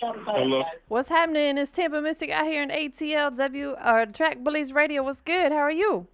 Hello. 0.00 0.62
What's 0.88 1.08
happening? 1.08 1.58
It's 1.58 1.70
Tampa 1.70 2.00
Mystic 2.00 2.30
out 2.30 2.46
here 2.46 2.62
in 2.62 2.70
ATLW 2.70 3.76
uh, 3.80 4.06
Track 4.06 4.38
Bullies 4.38 4.72
Radio. 4.72 5.02
What's 5.02 5.20
good? 5.22 5.52
How 5.52 5.58
are 5.58 5.70
you? 5.70 6.06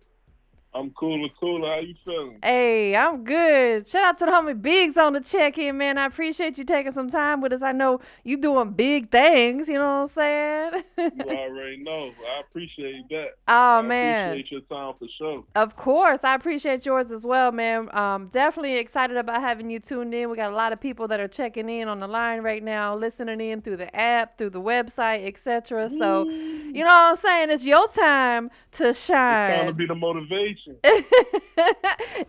I'm 0.75 0.91
cooler, 0.91 1.29
cooler. 1.41 1.67
How 1.69 1.81
you 1.81 1.95
feeling? 2.05 2.39
Hey, 2.43 2.95
I'm 2.95 3.25
good. 3.25 3.89
Shout 3.89 4.05
out 4.05 4.19
to 4.19 4.27
the 4.27 4.31
homie 4.31 4.61
Biggs 4.61 4.97
on 4.99 5.15
the 5.15 5.21
check 5.21 5.57
in, 5.59 5.79
man. 5.79 5.97
I 5.97 6.05
appreciate 6.07 6.59
you 6.59 6.65
taking 6.65 6.93
some 6.93 7.09
time 7.09 7.41
with 7.41 7.53
us. 7.55 7.63
I 7.63 7.73
know 7.73 8.01
you 8.23 8.37
doing 8.37 8.73
big 8.73 9.11
things, 9.11 9.67
you 9.67 9.75
know 9.75 10.03
what 10.03 10.03
I'm 10.03 10.09
saying? 10.09 10.85
you 10.99 11.25
already 11.31 11.79
know. 11.79 12.11
I 12.37 12.41
appreciate 12.49 13.09
that. 13.09 13.29
Oh 13.49 13.79
I 13.79 13.83
man. 13.83 14.29
appreciate 14.31 14.53
your 14.53 14.61
time 14.63 14.95
for 14.99 15.09
sure. 15.17 15.45
Of 15.57 15.75
course, 15.75 16.23
I 16.23 16.35
appreciate 16.35 16.85
yours 16.85 17.11
as 17.11 17.25
well, 17.25 17.51
man. 17.51 17.89
Um, 17.97 18.29
definitely 18.29 18.77
excited 18.77 19.17
about 19.17 19.41
having 19.41 19.71
you 19.71 19.81
tuned 19.81 20.13
in. 20.15 20.29
We 20.31 20.37
got 20.37 20.53
a 20.53 20.57
lot 20.57 20.75
of 20.75 20.81
people 20.81 21.09
that 21.09 21.19
are 21.19 21.29
checking 21.29 21.69
in 21.71 21.89
on 21.89 21.99
the 22.01 22.07
line 22.09 22.43
right 22.43 22.63
now, 22.63 22.95
listening 22.95 23.41
in 23.41 23.63
through 23.63 23.79
the 23.79 23.95
app, 23.97 24.37
through 24.37 24.51
the 24.51 24.61
website, 24.61 25.27
etc. 25.27 25.89
So, 25.89 26.29
you 26.29 26.85
know 26.85 26.85
what 26.85 26.91
I'm 26.91 27.17
saying? 27.17 27.51
It's 27.51 27.65
your 27.65 27.89
time 27.89 28.51
to 28.73 28.89
It's 28.91 29.07
time 29.07 29.51
to 29.51 29.65
shine. 29.65 29.77
be 29.77 29.87
the 29.87 29.95
motivation. 29.95 30.68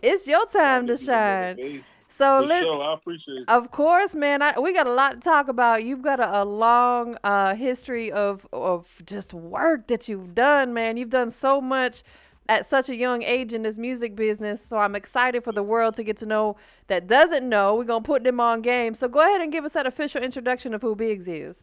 it's 0.02 0.26
your 0.26 0.46
time 0.46 0.86
to 0.86 0.96
shine. 0.96 1.84
So 2.20 2.46
For 2.46 2.60
sure, 2.60 2.82
I 2.82 2.94
appreciate 2.94 3.34
it. 3.38 3.48
Of 3.48 3.70
course, 3.70 4.14
man. 4.14 4.42
I, 4.42 4.58
we 4.58 4.74
got 4.74 4.86
a 4.86 4.92
lot 4.92 5.12
to 5.14 5.20
talk 5.20 5.48
about. 5.48 5.84
You've 5.84 6.02
got 6.02 6.20
a, 6.20 6.42
a 6.42 6.44
long 6.44 7.16
uh, 7.24 7.54
history 7.54 8.12
of 8.12 8.46
of 8.52 8.86
just 9.06 9.32
work 9.32 9.86
that 9.86 10.06
you've 10.06 10.34
done, 10.34 10.74
man. 10.74 10.96
You've 10.98 11.10
done 11.10 11.30
so 11.30 11.60
much 11.62 12.02
at 12.50 12.66
such 12.66 12.88
a 12.88 12.96
young 12.96 13.22
age 13.22 13.52
in 13.52 13.62
this 13.62 13.78
music 13.78 14.16
business. 14.16 14.62
So 14.62 14.76
I'm 14.76 14.96
excited 14.96 15.44
for 15.44 15.52
the 15.52 15.62
world 15.62 15.94
to 15.94 16.02
get 16.04 16.16
to 16.18 16.26
know 16.26 16.56
that 16.88 17.06
doesn't 17.06 17.48
know. 17.48 17.76
We're 17.76 17.84
gonna 17.84 18.02
put 18.02 18.24
them 18.24 18.40
on 18.40 18.60
game. 18.60 18.92
So 18.94 19.08
go 19.08 19.20
ahead 19.20 19.40
and 19.40 19.50
give 19.50 19.64
us 19.64 19.72
that 19.72 19.86
official 19.86 20.22
introduction 20.22 20.74
of 20.74 20.82
who 20.82 20.94
Biggs 20.94 21.26
is. 21.26 21.62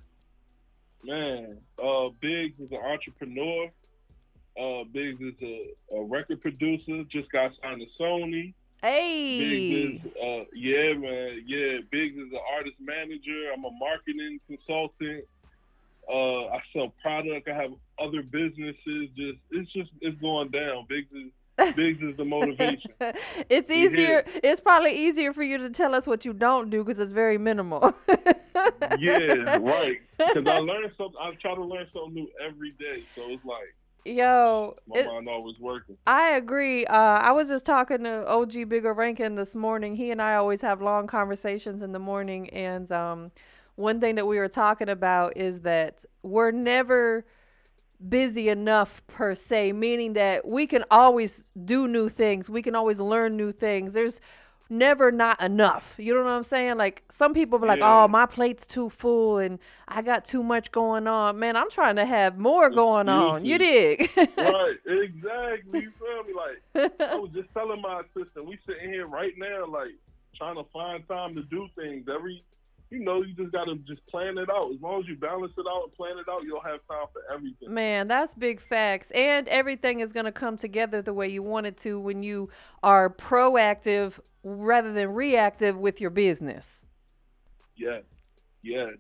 Man, 1.04 1.58
uh, 1.78 2.10
Biggs 2.20 2.60
is 2.60 2.72
an 2.72 2.80
entrepreneur. 2.84 3.70
Uh, 4.60 4.84
Biggs 4.92 5.22
is 5.22 5.34
a, 5.42 5.96
a 5.96 6.04
record 6.04 6.42
producer. 6.42 7.04
Just 7.12 7.32
got 7.32 7.52
signed 7.62 7.82
to 7.82 8.04
Sony. 8.04 8.54
Hey. 8.82 9.40
Biggs 9.40 10.06
is, 10.06 10.12
uh, 10.22 10.46
yeah, 10.54 10.94
man, 10.94 11.44
yeah. 11.46 11.78
Biggs 11.92 12.16
is 12.16 12.32
an 12.32 12.40
artist 12.56 12.76
manager. 12.80 13.52
I'm 13.54 13.64
a 13.64 13.72
marketing 13.72 14.40
consultant. 14.48 15.26
Uh, 16.10 16.48
I 16.48 16.62
sell 16.74 16.94
product. 17.02 17.48
I 17.50 17.56
have 17.56 17.72
other 18.00 18.24
businesses. 18.24 19.10
Just 19.16 19.40
it's 19.52 19.72
just 19.74 19.90
it's 20.02 20.20
going 20.22 20.50
down. 20.52 20.86
Biggs 20.88 21.12
is 21.12 21.32
Biggs 21.76 22.02
is 22.04 22.16
the 22.18 22.26
motivation. 22.26 22.92
it's 23.50 23.72
easier. 23.72 24.24
It's 24.44 24.62
probably 24.62 24.92
easier 24.92 25.34
for 25.34 25.42
you 25.42 25.58
to 25.58 25.70
tell 25.72 25.96
us 25.96 26.06
what 26.06 26.24
you 26.24 26.34
don't 26.34 26.70
do 26.70 26.84
because 26.84 27.00
it's 27.00 27.12
very 27.12 27.38
minimal. 27.38 27.94
yeah, 29.00 29.58
right. 29.58 29.98
Because 30.18 30.48
I 30.48 30.58
learn 30.58 30.92
something. 30.98 31.20
I 31.20 31.32
try 31.42 31.54
to 31.56 31.64
learn 31.64 31.88
something 31.94 32.14
new 32.14 32.30
every 32.44 32.72
day. 32.72 33.04
So 33.16 33.24
it's 33.28 33.46
like 33.46 33.76
Yo, 34.08 34.76
my 34.88 35.00
it, 35.00 35.06
mind 35.08 35.28
always 35.28 35.60
working. 35.60 35.98
I 36.08 36.32
agree. 36.32 36.86
Uh, 36.86 36.96
I 36.96 37.34
was 37.34 37.50
just 37.50 37.66
talking 37.66 38.04
to 38.06 38.26
OG 38.26 38.52
Bigga 38.52 38.96
Rankin 38.96 39.36
this 39.36 39.54
morning. 39.54 39.96
He 39.96 40.12
and 40.12 40.22
I 40.22 40.36
always 40.36 40.62
have 40.62 40.82
long 40.82 41.08
conversations 41.08 41.82
in 41.82 41.92
the 41.92 42.00
morning, 42.00 42.50
and 42.52 42.90
um, 42.92 43.32
one 43.76 44.00
thing 44.00 44.16
that 44.16 44.26
we 44.26 44.38
were 44.38 44.48
talking 44.48 44.88
about 44.88 45.36
is 45.36 45.60
that 45.62 46.06
we're 46.24 46.52
never 46.52 47.26
busy 48.08 48.48
enough 48.48 49.02
per 49.08 49.36
se, 49.36 49.74
meaning 49.74 50.14
that 50.14 50.48
we 50.48 50.68
can 50.68 50.86
always 50.90 51.50
do 51.66 51.88
new 51.88 52.08
things. 52.08 52.50
We 52.50 52.62
can 52.62 52.76
always 52.76 53.00
learn 53.00 53.36
new 53.36 53.52
things. 53.52 53.94
There's 53.94 54.22
never 54.70 55.12
not 55.12 55.42
enough. 55.42 55.94
You 55.98 56.16
know 56.16 56.24
what 56.24 56.30
I'm 56.30 56.44
saying? 56.44 56.78
Like 56.78 57.04
some 57.10 57.34
people 57.34 57.60
be 57.60 57.68
like, 57.68 57.80
Yeah. 57.80 58.04
"Oh, 58.04 58.08
my 58.08 58.26
plate's 58.26 58.66
too 58.68 58.90
full 58.90 59.38
and 59.38 59.60
I 59.88 60.02
got 60.02 60.26
too 60.26 60.44
much 60.44 60.72
going 60.72 61.08
on." 61.08 61.40
Man, 61.40 61.56
I'm 61.56 61.70
trying 61.70 61.96
to 61.98 62.06
have 62.06 62.38
more 62.38 62.70
going 62.70 63.10
on. 63.10 63.46
You 63.46 63.58
dig? 63.58 64.10
right, 64.18 64.76
exactly. 64.86 65.82
You 65.82 65.92
feel 66.00 66.24
me? 66.24 66.34
Like 66.36 66.94
I 67.02 67.16
was 67.16 67.32
just 67.34 67.50
telling 67.54 67.82
my 67.82 68.02
assistant, 68.02 68.46
we 68.46 68.58
sitting 68.66 68.90
here 68.90 69.08
right 69.08 69.34
now, 69.38 69.66
like 69.68 69.92
trying 70.36 70.56
to 70.56 70.66
find 70.72 71.08
time 71.08 71.36
to 71.36 71.44
do 71.44 71.68
things. 71.76 72.08
Every, 72.14 72.44
you 72.90 73.00
know, 73.00 73.22
you 73.22 73.34
just 73.34 73.52
gotta 73.52 73.76
just 73.88 74.06
plan 74.08 74.38
it 74.38 74.50
out. 74.50 74.72
As 74.74 74.82
long 74.82 75.02
as 75.02 75.08
you 75.08 75.16
balance 75.16 75.52
it 75.58 75.66
out 75.70 75.84
and 75.84 75.94
plan 75.94 76.18
it 76.18 76.30
out, 76.30 76.44
you'll 76.44 76.62
have 76.62 76.80
time 76.88 77.08
for 77.12 77.22
everything. 77.34 77.74
Man, 77.74 78.08
that's 78.08 78.34
big 78.34 78.62
facts. 78.62 79.12
And 79.12 79.48
everything 79.50 80.00
is 80.00 80.14
going 80.14 80.26
to 80.26 80.32
come 80.32 80.58
together 80.58 81.02
the 81.02 81.14
way 81.14 81.28
you 81.28 81.44
want 81.44 81.66
it 81.66 81.78
to 81.80 82.00
when 82.00 82.24
you 82.24 82.50
are 82.84 83.10
proactive 83.10 84.14
rather 84.44 84.94
than 84.94 85.14
reactive 85.14 85.78
with 85.78 86.00
your 86.00 86.10
business. 86.12 86.86
Yeah, 87.76 88.00
yeah. 88.64 88.92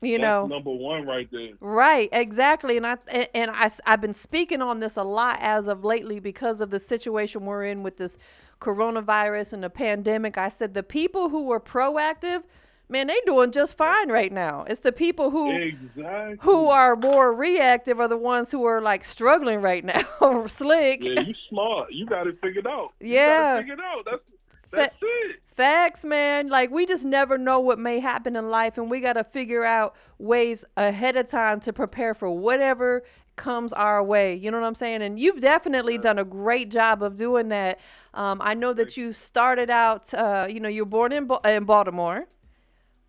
You 0.00 0.18
That's 0.18 0.22
know, 0.22 0.46
number 0.46 0.70
one 0.70 1.06
right 1.06 1.28
there. 1.30 1.50
Right, 1.60 2.08
exactly. 2.12 2.76
And 2.76 2.86
I 2.86 2.96
and- 3.34 3.50
I 3.50 3.70
have 3.84 4.00
been 4.00 4.14
speaking 4.14 4.62
on 4.62 4.80
this 4.80 4.96
a 4.96 5.02
lot 5.02 5.38
as 5.40 5.66
of 5.66 5.84
lately 5.84 6.20
because 6.20 6.60
of 6.60 6.70
the 6.70 6.78
situation 6.78 7.44
we're 7.44 7.64
in 7.64 7.82
with 7.82 7.96
this 7.96 8.16
coronavirus 8.60 9.52
and 9.54 9.62
the 9.64 9.70
pandemic. 9.70 10.36
I 10.38 10.48
said 10.50 10.74
the 10.74 10.82
people 10.82 11.28
who 11.30 11.42
were 11.44 11.60
proactive, 11.60 12.42
man, 12.88 13.06
they 13.08 13.20
doing 13.26 13.52
just 13.52 13.76
fine 13.76 14.10
right 14.10 14.32
now. 14.32 14.64
It's 14.68 14.80
the 14.80 14.92
people 14.92 15.30
who 15.30 15.50
Exactly. 15.54 16.38
who 16.40 16.66
are 16.66 16.96
more 16.96 17.32
reactive 17.34 18.00
are 18.00 18.08
the 18.08 18.16
ones 18.16 18.50
who 18.50 18.64
are 18.64 18.80
like 18.80 19.04
struggling 19.04 19.60
right 19.60 19.84
now. 19.84 20.46
Slick. 20.46 21.02
Yeah, 21.02 21.20
you 21.20 21.34
smart. 21.48 21.92
You 21.92 22.06
got 22.06 22.26
it 22.26 22.38
figured 22.42 22.66
out. 22.66 22.92
You 23.00 23.14
Yeah. 23.14 23.56
it 23.56 23.60
figured 23.62 23.80
out. 23.80 24.04
That's 24.04 24.22
that's 24.70 24.96
it. 25.00 25.36
Facts, 25.56 26.04
man. 26.04 26.48
Like 26.48 26.70
we 26.70 26.86
just 26.86 27.04
never 27.04 27.36
know 27.38 27.58
what 27.60 27.78
may 27.78 27.98
happen 28.00 28.36
in 28.36 28.48
life, 28.50 28.76
and 28.78 28.90
we 28.90 29.00
gotta 29.00 29.24
figure 29.24 29.64
out 29.64 29.94
ways 30.18 30.64
ahead 30.76 31.16
of 31.16 31.28
time 31.30 31.60
to 31.60 31.72
prepare 31.72 32.14
for 32.14 32.30
whatever 32.30 33.02
comes 33.36 33.72
our 33.72 34.02
way. 34.02 34.34
You 34.34 34.50
know 34.50 34.60
what 34.60 34.66
I'm 34.66 34.74
saying? 34.74 35.00
And 35.02 35.18
you've 35.18 35.40
definitely 35.40 35.96
done 35.96 36.18
a 36.18 36.24
great 36.24 36.70
job 36.70 37.02
of 37.02 37.16
doing 37.16 37.48
that. 37.48 37.78
Um, 38.14 38.40
I 38.42 38.54
know 38.54 38.72
that 38.74 38.96
you 38.96 39.12
started 39.12 39.70
out. 39.70 40.12
Uh, 40.12 40.46
you 40.50 40.58
know, 40.60 40.68
you 40.68 40.82
were 40.84 40.90
born 40.90 41.12
in 41.12 41.26
Ba- 41.26 41.40
in 41.44 41.64
Baltimore. 41.64 42.26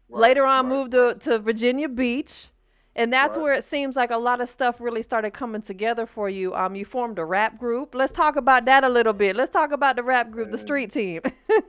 Right, 0.10 0.22
Later 0.22 0.46
on, 0.46 0.66
right, 0.66 0.76
moved 0.76 0.92
to, 0.92 1.16
to 1.22 1.40
Virginia 1.40 1.88
Beach. 1.88 2.48
And 2.96 3.14
that's 3.14 3.38
where 3.38 3.54
it 3.54 3.64
seems 3.64 3.96
like 3.96 4.12
a 4.12 4.18
lot 4.18 4.42
of 4.42 4.50
stuff 4.50 4.82
really 4.82 5.04
started 5.04 5.32
coming 5.32 5.62
together 5.62 6.06
for 6.06 6.30
you. 6.30 6.54
Um, 6.54 6.76
you 6.76 6.84
formed 6.84 7.18
a 7.18 7.24
rap 7.24 7.58
group. 7.58 7.96
Let's 7.96 8.12
talk 8.12 8.36
about 8.36 8.66
that 8.66 8.84
a 8.84 8.90
little 8.90 9.14
bit. 9.14 9.38
Let's 9.38 9.54
talk 9.54 9.72
about 9.72 9.96
the 9.96 10.04
rap 10.04 10.32
group, 10.32 10.52
the 10.52 10.58
street 10.58 10.92
team. 10.92 11.22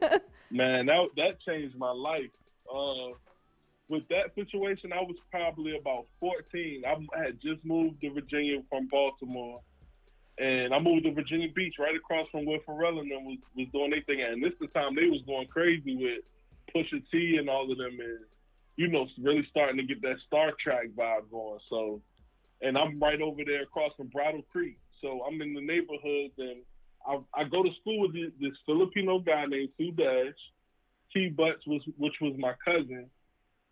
Man, 0.51 0.87
that 0.87 1.09
that 1.17 1.41
changed 1.41 1.77
my 1.79 1.93
life. 1.93 2.31
Uh, 2.69 3.11
with 3.89 4.09
that 4.09 4.35
situation, 4.35 4.93
I 4.93 5.03
was 5.03 5.17
probably 5.31 5.77
about 5.77 6.07
14. 6.19 6.83
I 6.85 7.23
had 7.23 7.41
just 7.41 7.65
moved 7.65 8.01
to 8.01 8.11
Virginia 8.13 8.63
from 8.69 8.89
Baltimore, 8.89 9.61
and 10.39 10.75
I 10.75 10.81
moved 10.81 11.05
to 11.05 11.13
Virginia 11.13 11.49
Beach, 11.55 11.75
right 11.79 11.95
across 11.95 12.27
from 12.31 12.45
where 12.47 12.59
Pharrell 12.61 13.01
and 13.01 13.11
them 13.11 13.25
was, 13.25 13.39
was 13.57 13.69
doing 13.73 13.91
their 13.91 14.03
thing. 14.03 14.23
And 14.23 14.43
this 14.43 14.53
the 14.61 14.69
time 14.69 14.97
they 14.97 15.07
was 15.07 15.21
going 15.27 15.47
crazy 15.49 15.97
with 15.97 16.25
Pusha 16.75 17.03
T 17.13 17.37
and 17.37 17.49
all 17.49 17.71
of 17.71 17.79
them, 17.79 17.99
and 18.01 18.19
you 18.81 18.89
know, 18.89 19.07
really 19.21 19.47
starting 19.51 19.77
to 19.77 19.83
get 19.83 20.01
that 20.01 20.17
Star 20.27 20.53
Trak 20.53 20.95
vibe 20.97 21.31
going. 21.31 21.61
So, 21.69 22.01
and 22.63 22.79
I'm 22.79 22.99
right 22.99 23.21
over 23.21 23.43
there 23.45 23.65
across 23.65 23.93
from 23.95 24.07
Brattle 24.07 24.41
Creek. 24.51 24.79
So 25.03 25.21
I'm 25.29 25.43
in 25.43 25.53
the 25.53 25.61
neighborhood, 25.61 26.31
and 26.39 26.63
I, 27.07 27.19
I 27.35 27.45
go 27.45 27.63
to 27.63 27.69
school 27.83 28.01
with 28.01 28.15
this, 28.15 28.31
this 28.41 28.57
Filipino 28.65 29.19
guy 29.19 29.45
named 29.45 29.69
Sue 29.77 29.93
Dash. 29.93 30.33
T 31.13 31.29
Butts 31.29 31.67
was 31.67 31.83
which 31.99 32.15
was 32.23 32.35
my 32.39 32.55
cousin, 32.65 33.11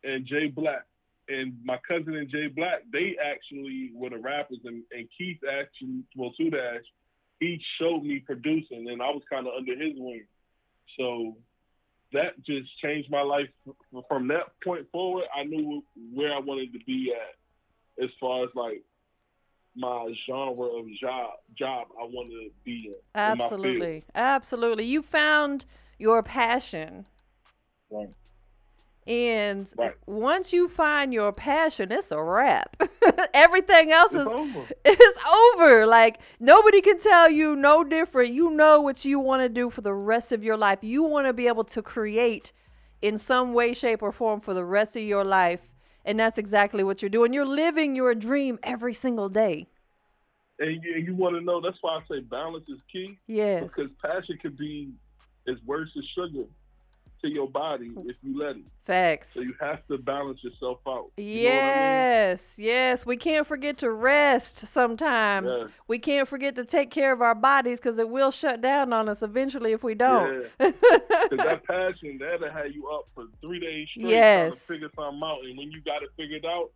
and 0.05 0.27
Jay 0.27 0.49
Black. 0.49 0.85
And 1.31 1.55
my 1.65 1.79
cousin 1.89 2.15
and 2.15 2.29
Jay 2.29 2.49
Black, 2.49 2.83
they 2.93 3.17
actually 3.25 3.93
were 3.95 4.11
the 4.11 4.19
rappers, 4.19 4.59
and, 4.67 4.83
and 4.93 5.09
Keith 5.17 5.41
actually, 5.51 6.03
well, 6.17 6.35
Sue 6.37 6.51
Dash, 6.51 6.85
he 7.41 7.59
showed 7.81 8.03
me 8.05 8.19
producing, 8.19 8.91
and 8.91 9.01
I 9.01 9.09
was 9.09 9.23
kind 9.31 9.47
of 9.47 9.55
under 9.57 9.73
his 9.73 9.95
wing. 9.97 10.27
So 10.99 11.35
that 12.13 12.43
just 12.45 12.77
changed 12.81 13.11
my 13.11 13.23
life. 13.23 13.49
From 14.09 14.29
that 14.29 14.47
point 14.65 14.87
forward, 14.91 15.25
I 15.35 15.45
knew 15.45 15.83
where 16.15 16.33
I 16.33 16.39
wanted 16.39 16.73
to 16.73 16.79
be 16.87 17.13
at, 17.15 18.05
as 18.05 18.11
far 18.21 18.45
as 18.45 18.51
like 18.55 18.83
my 19.77 20.13
genre 20.27 20.67
of 20.67 20.87
job 21.01 21.31
job 21.57 21.89
I 22.01 22.05
wanted 22.05 22.49
to 22.49 22.51
be 22.65 22.87
in. 22.87 22.93
in. 22.93 23.41
Absolutely. 23.41 24.05
Absolutely. 24.15 24.85
You 24.85 25.03
found 25.03 25.65
your 25.99 26.23
passion. 26.23 27.07
Right. 27.91 28.09
And 29.09 29.67
Right. 29.79 29.95
once 30.07 30.53
you 30.53 30.69
find 30.69 31.15
your 31.15 31.33
passion, 31.33 31.91
it's 31.91 32.13
a 32.13 32.23
wrap. 32.23 32.77
Everything 33.35 33.91
else 33.91 34.13
It's 34.13 34.21
is 34.21 34.27
over. 34.29 34.67
it's 34.85 35.19
over. 35.27 35.87
Like 35.87 36.21
nobody 36.39 36.83
can 36.83 36.99
tell 37.01 37.31
you 37.31 37.57
no 37.57 37.83
different. 37.83 38.35
You 38.35 38.51
know 38.51 38.83
what 38.83 39.07
you 39.07 39.19
want 39.19 39.43
to 39.43 39.49
do 39.49 39.71
for 39.71 39.81
the 39.81 39.95
rest 39.95 40.31
of 40.31 40.45
your 40.45 40.59
life. 40.59 40.81
You 40.83 41.03
want 41.03 41.27
to 41.27 41.33
be 41.33 41.47
able 41.47 41.65
to 41.65 41.81
create 41.83 42.53
in 43.01 43.17
some 43.17 43.55
way, 43.55 43.73
shape, 43.73 44.03
or 44.03 44.13
form 44.13 44.41
for 44.43 44.53
the 44.53 44.65
rest 44.65 44.95
of 44.95 45.03
your 45.03 45.25
life. 45.25 45.61
And 46.05 46.21
that's 46.21 46.37
exactly 46.37 46.85
what 46.85 47.01
you're 47.01 47.09
doing. 47.09 47.33
You're 47.33 47.47
living 47.47 47.97
your 47.97 48.15
dream 48.15 48.59
every 48.63 48.93
single 48.93 49.31
day. 49.31 49.69
And 50.59 50.83
you, 50.85 50.97
you 51.07 51.15
want 51.15 51.35
to 51.37 51.41
know, 51.41 51.61
that's 51.63 51.79
why 51.81 51.97
I 51.97 52.01
say 52.11 52.21
balance 52.21 52.65
is 52.69 52.81
key. 52.93 53.19
Yes. 53.27 53.63
Because 53.65 53.91
passion 54.05 54.39
could 54.43 54.59
be 54.59 54.91
as 55.49 55.57
worse 55.65 55.91
as 55.97 56.05
sugar. 56.15 56.45
To 57.23 57.29
your 57.29 57.49
body 57.49 57.93
if 58.05 58.17
you 58.23 58.39
let 58.39 58.57
it. 58.57 58.63
Facts. 58.85 59.31
So 59.35 59.41
you 59.41 59.55
have 59.61 59.87
to 59.89 59.99
balance 59.99 60.43
yourself 60.43 60.79
out. 60.87 61.11
You 61.17 61.25
yes, 61.25 62.55
I 62.57 62.61
mean? 62.61 62.71
yes. 62.71 63.05
We 63.05 63.17
can't 63.17 63.47
forget 63.47 63.77
to 63.79 63.91
rest 63.91 64.67
sometimes. 64.67 65.51
Yeah. 65.51 65.65
We 65.87 65.99
can't 65.99 66.27
forget 66.27 66.55
to 66.55 66.65
take 66.65 66.91
care 66.91 67.13
of 67.13 67.21
our 67.21 67.35
bodies 67.35 67.79
because 67.81 67.99
it 67.99 68.09
will 68.09 68.31
shut 68.31 68.63
down 68.63 68.93
on 68.93 69.09
us 69.09 69.23
eventually 69.23 69.73
if 69.73 69.83
we 69.83 69.95
don't. 69.95 70.47
Yeah. 70.61 70.71
Because 71.31 71.45
that 71.45 71.65
passion, 71.65 72.19
that'll 72.19 72.51
have 72.51 72.73
you 72.73 72.89
up 72.89 73.07
for 73.15 73.25
three 73.43 73.61
days 73.61 73.89
straight 73.91 74.09
yes. 74.09 74.49
trying 74.49 74.53
to 74.53 74.59
figure 74.59 74.91
something 74.97 75.21
out. 75.23 75.45
And 75.45 75.59
when 75.59 75.71
you 75.71 75.83
got 75.83 76.03
it 76.03 76.09
figured 76.17 76.47
out, 76.47 76.71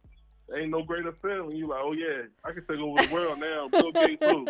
ain't 0.56 0.70
no 0.70 0.82
greater 0.82 1.12
feeling. 1.22 1.56
You 1.56 1.68
like, 1.68 1.80
oh 1.82 1.92
yeah, 1.92 2.22
I 2.44 2.52
can 2.52 2.64
take 2.66 2.78
over 2.78 3.06
the 3.06 3.12
world 3.12 3.38
now. 3.38 3.68
Bill 3.68 3.92
Gates 3.92 4.20
too. 4.20 4.46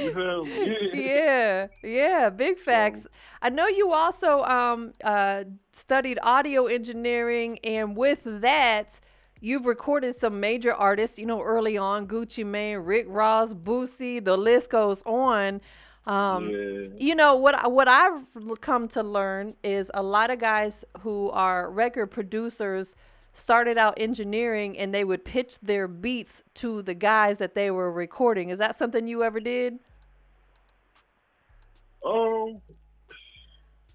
You 0.00 0.14
feel 0.14 0.44
me? 0.44 0.90
Yeah, 0.94 1.68
yeah, 1.82 2.30
big 2.30 2.58
facts. 2.58 3.06
I 3.40 3.48
know 3.48 3.66
you 3.66 3.92
also 3.92 4.42
um 4.42 4.94
uh 5.04 5.44
studied 5.72 6.18
audio 6.22 6.66
engineering, 6.66 7.58
and 7.64 7.96
with 7.96 8.20
that. 8.24 8.98
You've 9.44 9.66
recorded 9.66 10.20
some 10.20 10.38
major 10.38 10.72
artists, 10.72 11.18
you 11.18 11.26
know, 11.26 11.42
early 11.42 11.76
on, 11.76 12.06
Gucci 12.06 12.46
Mane, 12.46 12.78
Rick 12.78 13.06
Ross, 13.08 13.54
Boosie, 13.54 14.24
the 14.24 14.36
list 14.36 14.70
goes 14.70 15.02
on. 15.02 15.60
Um, 16.06 16.48
yeah. 16.48 16.88
You 16.96 17.14
know 17.14 17.36
what? 17.36 17.72
What 17.72 17.88
I've 17.88 18.26
come 18.60 18.88
to 18.88 19.02
learn 19.02 19.54
is 19.62 19.90
a 19.94 20.02
lot 20.02 20.30
of 20.30 20.38
guys 20.38 20.84
who 21.00 21.30
are 21.30 21.70
record 21.70 22.08
producers 22.08 22.94
started 23.32 23.78
out 23.78 23.94
engineering 23.96 24.78
and 24.78 24.92
they 24.92 25.04
would 25.04 25.24
pitch 25.24 25.58
their 25.62 25.88
beats 25.88 26.42
to 26.54 26.82
the 26.82 26.94
guys 26.94 27.38
that 27.38 27.54
they 27.54 27.70
were 27.70 27.90
recording. 27.90 28.50
Is 28.50 28.58
that 28.58 28.76
something 28.76 29.06
you 29.06 29.22
ever 29.22 29.40
did? 29.40 29.78
Um, 32.04 32.60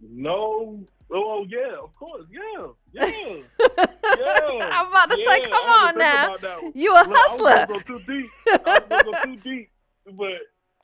no. 0.01 0.79
Oh 1.09 1.45
yeah, 1.47 1.77
of 1.81 1.95
course, 1.95 2.25
yeah, 2.29 2.67
yeah, 2.91 3.05
yeah. 3.05 4.69
I'm 4.73 4.87
about 4.89 5.09
to 5.09 5.17
yeah, 5.17 5.25
say, 5.25 5.41
come 5.43 5.53
on 5.53 5.97
now, 5.97 6.35
you 6.73 6.93
a 6.93 6.97
hustler. 6.97 7.49
I 7.49 7.59
was 7.59 7.67
gonna 7.67 7.83
go 7.83 7.99
too 7.99 7.99
deep. 8.05 8.29
I 8.65 8.79
was 8.79 8.83
gonna 8.89 9.03
go 9.03 9.23
too 9.23 9.35
deep, 9.37 9.69
but 10.11 10.31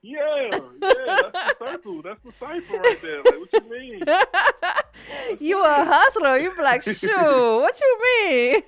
yeah, 0.04 0.50
yeah, 0.52 0.60
that's 0.82 1.32
the 1.60 1.66
circle. 1.66 2.02
That's 2.02 2.20
the 2.24 2.34
cipher 2.38 2.78
right 2.78 3.02
there. 3.02 3.24
Like, 3.24 3.40
what 3.40 3.54
you 3.54 3.70
mean? 3.72 4.04
you 5.40 5.64
a 5.64 5.86
hustler. 5.86 6.38
You 6.38 6.54
be 6.56 6.62
like, 6.62 6.84
shoot, 6.84 7.10
what 7.10 7.80
you 7.80 8.00
mean? 8.04 8.62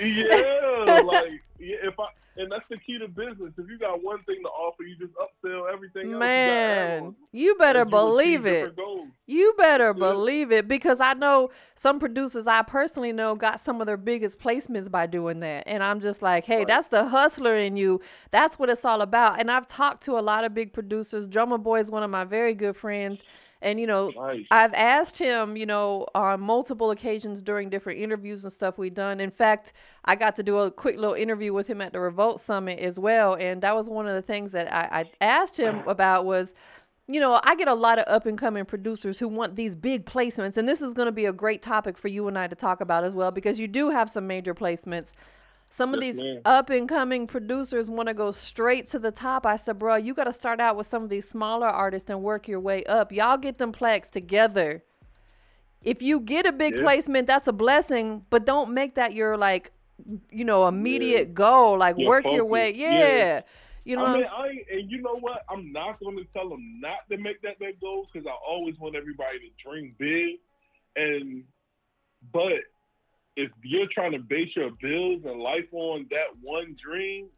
yeah, 0.00 1.02
like 1.04 1.42
yeah, 1.60 1.76
if 1.82 2.00
I 2.00 2.06
and 2.38 2.52
that's 2.52 2.64
the 2.70 2.76
key 2.78 2.98
to 2.98 3.08
business. 3.08 3.52
If 3.58 3.68
you 3.68 3.78
got 3.78 4.02
one 4.02 4.22
thing 4.22 4.36
to 4.42 4.48
offer, 4.48 4.84
you 4.84 4.96
just 4.96 5.12
upsell 5.14 5.72
everything 5.72 6.12
else. 6.12 6.20
Man, 6.20 7.16
you, 7.32 7.46
you 7.46 7.54
better 7.56 7.84
believe 7.84 8.46
it. 8.46 8.78
You 9.26 9.54
better 9.58 9.88
yeah. 9.88 9.92
believe 9.92 10.52
it 10.52 10.68
because 10.68 11.00
I 11.00 11.14
know 11.14 11.50
some 11.74 11.98
producers 11.98 12.46
I 12.46 12.62
personally 12.62 13.12
know 13.12 13.34
got 13.34 13.58
some 13.58 13.80
of 13.80 13.88
their 13.88 13.96
biggest 13.96 14.38
placements 14.38 14.88
by 14.88 15.06
doing 15.06 15.40
that. 15.40 15.64
And 15.66 15.82
I'm 15.82 16.00
just 16.00 16.22
like, 16.22 16.44
hey, 16.44 16.58
right. 16.58 16.66
that's 16.68 16.88
the 16.88 17.08
hustler 17.08 17.56
in 17.56 17.76
you. 17.76 18.00
That's 18.30 18.56
what 18.56 18.70
it's 18.70 18.84
all 18.84 19.02
about. 19.02 19.40
And 19.40 19.50
I've 19.50 19.66
talked 19.66 20.04
to 20.04 20.12
a 20.12 20.22
lot 20.22 20.44
of 20.44 20.54
big 20.54 20.72
producers. 20.72 21.26
Drummer 21.26 21.58
Boy 21.58 21.80
is 21.80 21.90
one 21.90 22.04
of 22.04 22.10
my 22.10 22.24
very 22.24 22.54
good 22.54 22.76
friends. 22.76 23.20
And 23.60 23.80
you 23.80 23.86
know, 23.86 24.12
nice. 24.16 24.46
I've 24.50 24.74
asked 24.74 25.18
him, 25.18 25.56
you 25.56 25.66
know, 25.66 26.06
on 26.14 26.40
multiple 26.40 26.90
occasions 26.90 27.42
during 27.42 27.70
different 27.70 28.00
interviews 28.00 28.44
and 28.44 28.52
stuff 28.52 28.78
we've 28.78 28.94
done. 28.94 29.18
In 29.18 29.30
fact, 29.30 29.72
I 30.04 30.14
got 30.14 30.36
to 30.36 30.42
do 30.42 30.58
a 30.58 30.70
quick 30.70 30.96
little 30.96 31.14
interview 31.14 31.52
with 31.52 31.66
him 31.66 31.80
at 31.80 31.92
the 31.92 32.00
Revolt 32.00 32.40
Summit 32.40 32.78
as 32.78 32.98
well, 32.98 33.34
and 33.34 33.60
that 33.62 33.74
was 33.74 33.88
one 33.88 34.06
of 34.06 34.14
the 34.14 34.22
things 34.22 34.52
that 34.52 34.72
I, 34.72 35.00
I 35.00 35.10
asked 35.20 35.56
him 35.56 35.82
about 35.88 36.24
was, 36.24 36.54
you 37.08 37.18
know, 37.18 37.40
I 37.42 37.56
get 37.56 37.68
a 37.68 37.74
lot 37.74 37.98
of 37.98 38.04
up 38.06 38.26
and 38.26 38.38
coming 38.38 38.64
producers 38.64 39.18
who 39.18 39.26
want 39.26 39.56
these 39.56 39.74
big 39.74 40.06
placements, 40.06 40.56
and 40.56 40.68
this 40.68 40.80
is 40.80 40.94
going 40.94 41.06
to 41.06 41.12
be 41.12 41.24
a 41.24 41.32
great 41.32 41.62
topic 41.62 41.98
for 41.98 42.08
you 42.08 42.28
and 42.28 42.38
I 42.38 42.46
to 42.46 42.54
talk 42.54 42.80
about 42.80 43.02
as 43.02 43.14
well 43.14 43.30
because 43.32 43.58
you 43.58 43.66
do 43.66 43.90
have 43.90 44.10
some 44.10 44.26
major 44.26 44.54
placements. 44.54 45.12
Some 45.70 45.94
of 45.94 46.02
yes, 46.02 46.16
these 46.16 46.38
up 46.44 46.70
and 46.70 46.88
coming 46.88 47.26
producers 47.26 47.90
want 47.90 48.08
to 48.08 48.14
go 48.14 48.32
straight 48.32 48.88
to 48.88 48.98
the 48.98 49.10
top. 49.10 49.46
I 49.46 49.56
said, 49.56 49.78
bro, 49.78 49.96
you 49.96 50.14
got 50.14 50.24
to 50.24 50.32
start 50.32 50.60
out 50.60 50.76
with 50.76 50.86
some 50.86 51.02
of 51.04 51.10
these 51.10 51.28
smaller 51.28 51.68
artists 51.68 52.08
and 52.08 52.22
work 52.22 52.48
your 52.48 52.60
way 52.60 52.84
up. 52.84 53.12
Y'all 53.12 53.36
get 53.36 53.58
them 53.58 53.72
plaques 53.72 54.08
together. 54.08 54.82
If 55.82 56.02
you 56.02 56.20
get 56.20 56.46
a 56.46 56.52
big 56.52 56.76
yeah. 56.76 56.82
placement, 56.82 57.26
that's 57.26 57.46
a 57.46 57.52
blessing, 57.52 58.24
but 58.30 58.44
don't 58.44 58.72
make 58.72 58.94
that 58.96 59.12
your 59.12 59.36
like, 59.36 59.70
you 60.30 60.44
know, 60.44 60.66
immediate 60.66 61.28
yeah. 61.28 61.34
goal. 61.34 61.78
Like 61.78 61.96
work 61.96 62.24
your 62.26 62.44
way. 62.44 62.74
Yeah. 62.74 62.98
yeah. 62.98 63.40
You 63.84 63.96
know, 63.96 64.04
I 64.04 64.16
mean, 64.16 64.26
I 64.26 64.48
and 64.70 64.90
you 64.90 65.00
know 65.00 65.16
what? 65.18 65.44
I'm 65.48 65.72
not 65.72 65.98
going 66.00 66.16
to 66.16 66.24
tell 66.34 66.48
them 66.48 66.78
not 66.80 67.08
to 67.10 67.16
make 67.16 67.40
that 67.40 67.58
their 67.58 67.72
goals 67.80 68.08
because 68.12 68.26
I 68.26 68.34
always 68.46 68.78
want 68.78 68.96
everybody 68.96 69.38
to 69.38 69.70
dream 69.70 69.94
big, 69.98 70.40
and 70.94 71.44
but 72.32 72.64
if 73.38 73.52
you're 73.62 73.86
trying 73.94 74.10
to 74.12 74.18
base 74.18 74.50
your 74.56 74.70
bills 74.82 75.22
and 75.24 75.40
life 75.40 75.68
on 75.72 76.06
that 76.10 76.34
one 76.42 76.76
dream, 76.82 77.28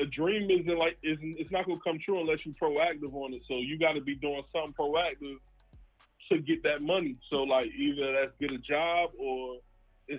a 0.00 0.06
dream 0.06 0.50
isn't 0.50 0.78
like 0.78 0.96
isn't 1.02 1.36
it's 1.38 1.52
not 1.52 1.66
gonna 1.66 1.78
come 1.84 1.98
true 2.02 2.20
unless 2.20 2.38
you're 2.44 2.54
proactive 2.54 3.12
on 3.12 3.34
it. 3.34 3.42
So 3.46 3.58
you 3.58 3.78
got 3.78 3.92
to 3.92 4.00
be 4.00 4.14
doing 4.14 4.42
something 4.50 4.72
proactive 4.72 5.36
to 6.32 6.38
get 6.38 6.62
that 6.62 6.80
money. 6.80 7.16
So 7.28 7.42
like 7.42 7.66
either 7.78 8.12
that's 8.12 8.32
get 8.40 8.50
a 8.50 8.58
job 8.58 9.10
or 9.18 9.58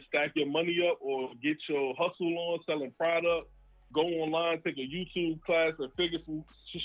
stack 0.08 0.32
your 0.36 0.48
money 0.48 0.78
up 0.88 1.00
or 1.02 1.32
get 1.42 1.58
your 1.68 1.96
hustle 1.98 2.38
on 2.38 2.60
selling 2.68 2.92
product. 2.92 3.50
Go 3.94 4.02
online, 4.02 4.62
take 4.62 4.78
a 4.78 4.82
YouTube 4.82 5.42
class, 5.44 5.74
and 5.80 5.92
figure 5.94 6.20
some 6.26 6.44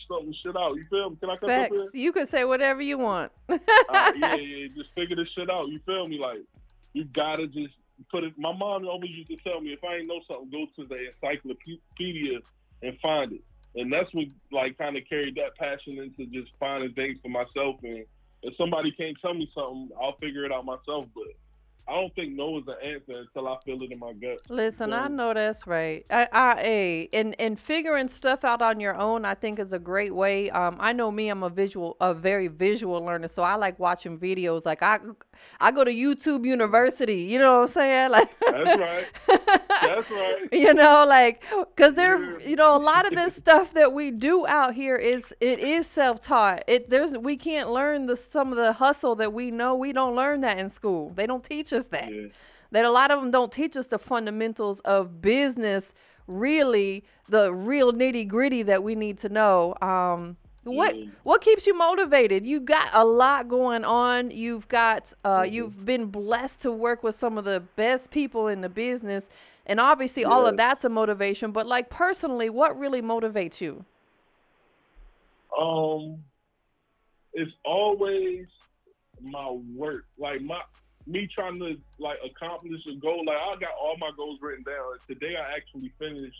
something 0.09 0.35
shit 0.43 0.57
out. 0.57 0.75
You 0.77 0.87
feel 0.89 1.11
me? 1.11 1.17
Can 1.21 1.31
I 1.31 1.37
come 1.37 1.49
Facts. 1.49 1.73
up 1.73 1.89
here? 1.93 2.03
You 2.03 2.13
can 2.13 2.27
say 2.27 2.45
whatever 2.45 2.81
you 2.81 2.99
want. 2.99 3.33
uh, 3.49 3.57
yeah, 3.91 4.37
yeah, 4.37 4.69
just 4.77 4.91
figure 4.95 5.17
this 5.17 5.29
shit 5.35 5.51
out. 5.51 5.69
You 5.69 5.81
feel 5.85 6.09
me? 6.09 6.19
Like 6.19 6.41
you 6.93 7.05
gotta 7.05 7.47
just 7.47 7.75
put 8.11 8.25
it. 8.25 8.35
My 8.39 8.53
mom 8.53 8.87
always 8.87 9.11
used 9.11 9.31
to 9.31 9.37
tell 9.37 9.61
me 9.61 9.73
if 9.73 9.85
I 9.85 9.97
ain't 9.97 10.09
know 10.09 10.21
something, 10.29 10.51
go 10.51 10.67
to 10.77 10.89
the 10.89 11.11
encyclopedia 11.13 12.39
and 12.83 12.99
find 13.01 13.33
it. 13.33 13.43
And 13.75 13.93
that's 13.93 14.13
what 14.13 14.27
like 14.51 14.79
kind 14.79 14.97
of 14.97 15.03
carried 15.09 15.37
that 15.37 15.57
passion 15.59 15.99
into 15.99 16.31
just 16.31 16.51
finding 16.59 16.93
things 16.95 17.19
for 17.23 17.29
myself. 17.29 17.77
And 17.83 18.05
if 18.43 18.57
somebody 18.57 18.91
can't 18.93 19.17
tell 19.21 19.35
me 19.35 19.51
something, 19.55 19.91
I'll 20.01 20.17
figure 20.17 20.45
it 20.45 20.53
out 20.53 20.65
myself. 20.65 21.07
But 21.15 21.35
I 21.91 21.95
don't 21.95 22.15
think 22.15 22.37
no 22.37 22.59
is 22.59 22.65
the 22.67 22.77
answer 22.85 23.19
until 23.19 23.49
I 23.49 23.57
feel 23.65 23.83
it 23.83 23.91
in 23.91 23.99
my 23.99 24.13
gut. 24.13 24.39
Listen, 24.49 24.91
so, 24.91 24.97
I 24.97 25.09
know 25.09 25.35
that's 25.35 25.67
right. 25.67 26.07
I, 26.09 26.29
I, 26.33 26.61
a 26.61 27.09
and 27.13 27.35
and 27.41 27.59
figuring 27.59 28.09
stuff 28.09 28.45
out 28.45 28.63
on 28.63 28.79
your 28.79 28.95
own, 28.95 29.25
I 29.25 29.35
think 29.35 29.59
is 29.59 29.73
a 29.73 29.79
great 29.79 30.15
way. 30.15 30.51
Um, 30.51 30.77
I 30.79 30.93
know 30.93 31.11
me, 31.11 31.29
I'm 31.29 31.43
a 31.43 31.51
visual, 31.51 31.97
a 32.01 32.15
very 32.15 32.47
visual 32.47 33.05
learner, 33.05 33.27
so 33.27 33.43
I 33.43 33.57
like 33.57 33.81
watching 33.81 34.19
videos. 34.19 34.65
Like 34.65 34.83
I, 34.83 35.01
I 35.59 35.73
go 35.73 35.83
to 35.83 35.91
YouTube 35.91 36.45
University. 36.47 37.23
You 37.23 37.41
know 37.41 37.61
what 37.61 37.63
I'm 37.63 37.75
saying? 37.75 38.11
Like 38.21 38.31
that's 38.41 38.81
right. 38.81 39.07
That's 39.27 40.11
right. 40.11 40.49
you 40.53 40.75
know, 40.75 41.05
like 41.07 41.43
because 41.75 41.95
there, 41.95 42.39
yeah. 42.39 42.49
you 42.49 42.57
know, 42.57 42.77
a 42.77 42.79
lot 42.79 43.07
of 43.07 43.15
this 43.15 43.35
stuff 43.35 43.73
that 43.75 43.93
we 43.93 44.11
do 44.11 44.47
out 44.47 44.75
here 44.75 44.97
is 44.97 45.33
it 45.41 45.59
is 45.59 45.87
self 45.87 46.21
taught. 46.21 46.65
It 46.67 46.91
there's 46.91 47.17
we 47.17 47.37
can't 47.37 47.71
learn 47.71 48.07
the 48.07 48.17
some 48.17 48.53
of 48.53 48.59
the 48.59 48.75
hustle 48.75 49.15
that 49.17 49.33
we 49.33 49.51
know. 49.51 49.75
We 49.75 49.93
don't 49.93 50.15
learn 50.15 50.41
that 50.43 50.59
in 50.59 50.69
school. 50.69 51.13
They 51.15 51.27
don't 51.27 51.45
teach 51.45 51.73
us 51.73 51.80
us 51.81 51.87
that. 51.87 52.13
Yeah. 52.13 52.29
That 52.73 52.85
a 52.85 52.91
lot 52.91 53.11
of 53.11 53.21
them 53.21 53.33
don't 53.33 53.51
teach 53.51 53.77
us 53.77 53.87
the 53.87 53.99
fundamentals 53.99 54.79
of 54.81 55.21
business, 55.21 55.93
really 56.29 57.05
the 57.29 57.53
real 57.53 57.93
nitty 57.93 58.29
gritty 58.29 58.63
that 58.63 58.85
we 58.85 58.95
need 58.95 59.19
to 59.19 59.29
know. 59.29 59.75
Um, 59.83 60.37
what 60.63 60.95
mm. 60.95 61.11
what 61.23 61.41
keeps 61.41 61.67
you 61.67 61.77
motivated? 61.77 62.47
You've 62.47 62.67
got 62.67 62.91
a 62.93 63.05
lot 63.05 63.49
going 63.49 63.85
on. 63.85 64.31
You've 64.31 64.69
got 64.69 65.13
uh, 65.25 65.41
mm-hmm. 65.41 65.55
you've 65.55 65.85
been 65.85 66.07
blessed 66.07 66.61
to 66.61 66.71
work 66.71 67.03
with 67.03 67.19
some 67.19 67.39
of 67.39 67.45
the 67.45 67.61
best 67.77 68.11
people 68.11 68.47
in 68.47 68.61
the 68.61 68.69
business, 68.69 69.25
and 69.67 69.81
obviously 69.81 70.25
all 70.25 70.47
of 70.47 70.57
that's 70.57 70.85
a 70.85 70.89
motivation. 70.89 71.51
But 71.51 71.67
like 71.67 71.89
personally, 71.89 72.51
what 72.51 72.79
really 72.79 73.01
motivates 73.01 73.61
you? 73.61 73.85
Um, 75.59 76.19
it's 77.33 77.53
always 77.65 78.47
my 79.23 79.51
work. 79.75 80.05
Like 80.19 80.43
my 80.43 80.61
me 81.07 81.29
trying 81.35 81.59
to 81.59 81.77
like 81.99 82.19
accomplish 82.25 82.81
a 82.91 82.99
goal. 83.01 83.25
Like 83.27 83.37
I 83.37 83.55
got 83.61 83.71
all 83.81 83.97
my 83.99 84.11
goals 84.17 84.39
written 84.43 84.65
down. 84.65 84.99
Today 85.09 85.37
I 85.37 85.57
actually 85.57 85.93
finished 85.99 86.37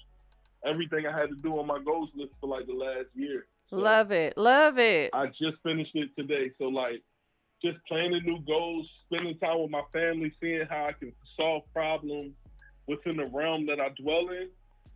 everything 0.65 1.07
I 1.07 1.19
had 1.19 1.31
to 1.31 1.37
do 1.37 1.59
on 1.59 1.67
my 1.67 1.81
goals 1.83 2.11
list 2.15 2.33
for 2.41 2.49
like 2.49 2.67
the 2.67 2.75
last 2.75 3.09
year. 3.15 3.47
So 3.69 3.77
love 3.77 4.11
it, 4.11 4.37
love 4.37 4.79
it. 4.79 5.11
I 5.13 5.27
just 5.27 5.63
finished 5.63 5.95
it 5.95 6.11
today. 6.17 6.51
So 6.59 6.65
like, 6.65 7.03
just 7.63 7.79
planning 7.87 8.23
new 8.25 8.41
goals, 8.47 8.89
spending 9.07 9.39
time 9.39 9.61
with 9.61 9.71
my 9.71 9.83
family, 9.93 10.33
seeing 10.41 10.65
how 10.69 10.87
I 10.87 10.93
can 10.93 11.13
solve 11.37 11.63
problems 11.73 12.33
within 12.87 13.17
the 13.17 13.27
realm 13.27 13.67
that 13.67 13.79
I 13.81 13.91
dwell 14.03 14.29
in, 14.31 14.49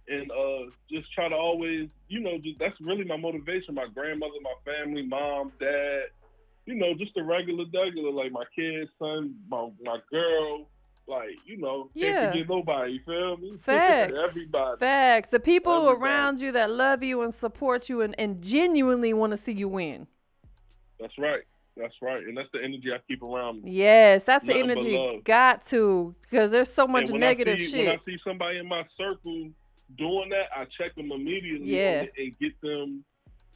and 0.09 0.31
uh, 0.31 0.71
just 0.91 1.13
try 1.13 1.29
to 1.29 1.35
always, 1.35 1.89
you 2.09 2.21
know, 2.21 2.39
just 2.39 2.59
that's 2.59 2.81
really 2.81 3.05
my 3.05 3.17
motivation. 3.17 3.75
My 3.75 3.87
grandmother, 3.95 4.35
my 4.43 4.73
family, 4.73 5.03
mom, 5.03 5.53
dad, 5.61 6.05
you 6.67 6.75
know, 6.75 6.95
just 6.95 7.17
a 7.17 7.23
regular 7.23 7.65
regular, 7.73 8.11
like 8.11 8.33
my 8.33 8.45
kids, 8.55 8.91
son, 8.99 9.35
my 9.49 9.71
my 9.83 9.99
girl, 10.11 10.67
like 11.07 11.31
you 11.47 11.59
know, 11.59 11.91
yeah. 11.95 12.07
can't 12.07 12.33
forget 12.33 12.49
nobody. 12.49 12.93
You 12.93 13.01
feel 13.05 13.37
me? 13.37 13.59
Facts. 13.63 14.13
Everybody. 14.29 14.79
Facts. 14.79 15.29
The 15.29 15.41
people 15.41 15.89
Everybody. 15.89 16.01
around 16.01 16.41
you 16.41 16.53
that 16.53 16.71
love 16.71 17.03
you 17.03 17.23
and 17.23 17.35
support 17.35 17.89
you 17.89 18.01
and, 18.01 18.15
and 18.19 18.43
genuinely 18.43 19.13
want 19.13 19.33
to 19.33 19.37
see 19.37 19.53
you 19.53 19.69
win. 19.69 20.07
That's 21.01 21.17
right. 21.19 21.43
That's 21.77 21.95
right, 22.01 22.23
and 22.23 22.37
that's 22.37 22.49
the 22.53 22.61
energy 22.63 22.93
I 22.95 22.99
keep 23.09 23.21
around 23.21 23.65
me. 23.65 23.73
Yes, 23.73 24.23
that's 24.23 24.45
the 24.45 24.53
Nothing 24.55 24.69
but 24.69 24.79
energy. 24.79 25.23
Got 25.25 25.67
to, 25.67 26.15
because 26.23 26.53
there's 26.53 26.73
so 26.73 26.87
much 26.87 27.09
negative 27.09 27.59
see, 27.59 27.67
shit. 27.69 27.87
When 27.89 27.99
I 27.99 28.01
see 28.07 28.17
somebody 28.25 28.59
in 28.59 28.69
my 28.69 28.85
circle 28.97 29.51
doing 29.99 30.29
that, 30.29 30.51
I 30.57 30.67
check 30.79 30.95
them 30.95 31.11
immediately 31.11 31.77
Yeah. 31.77 32.05
and 32.17 32.39
get 32.39 32.61
them. 32.61 33.05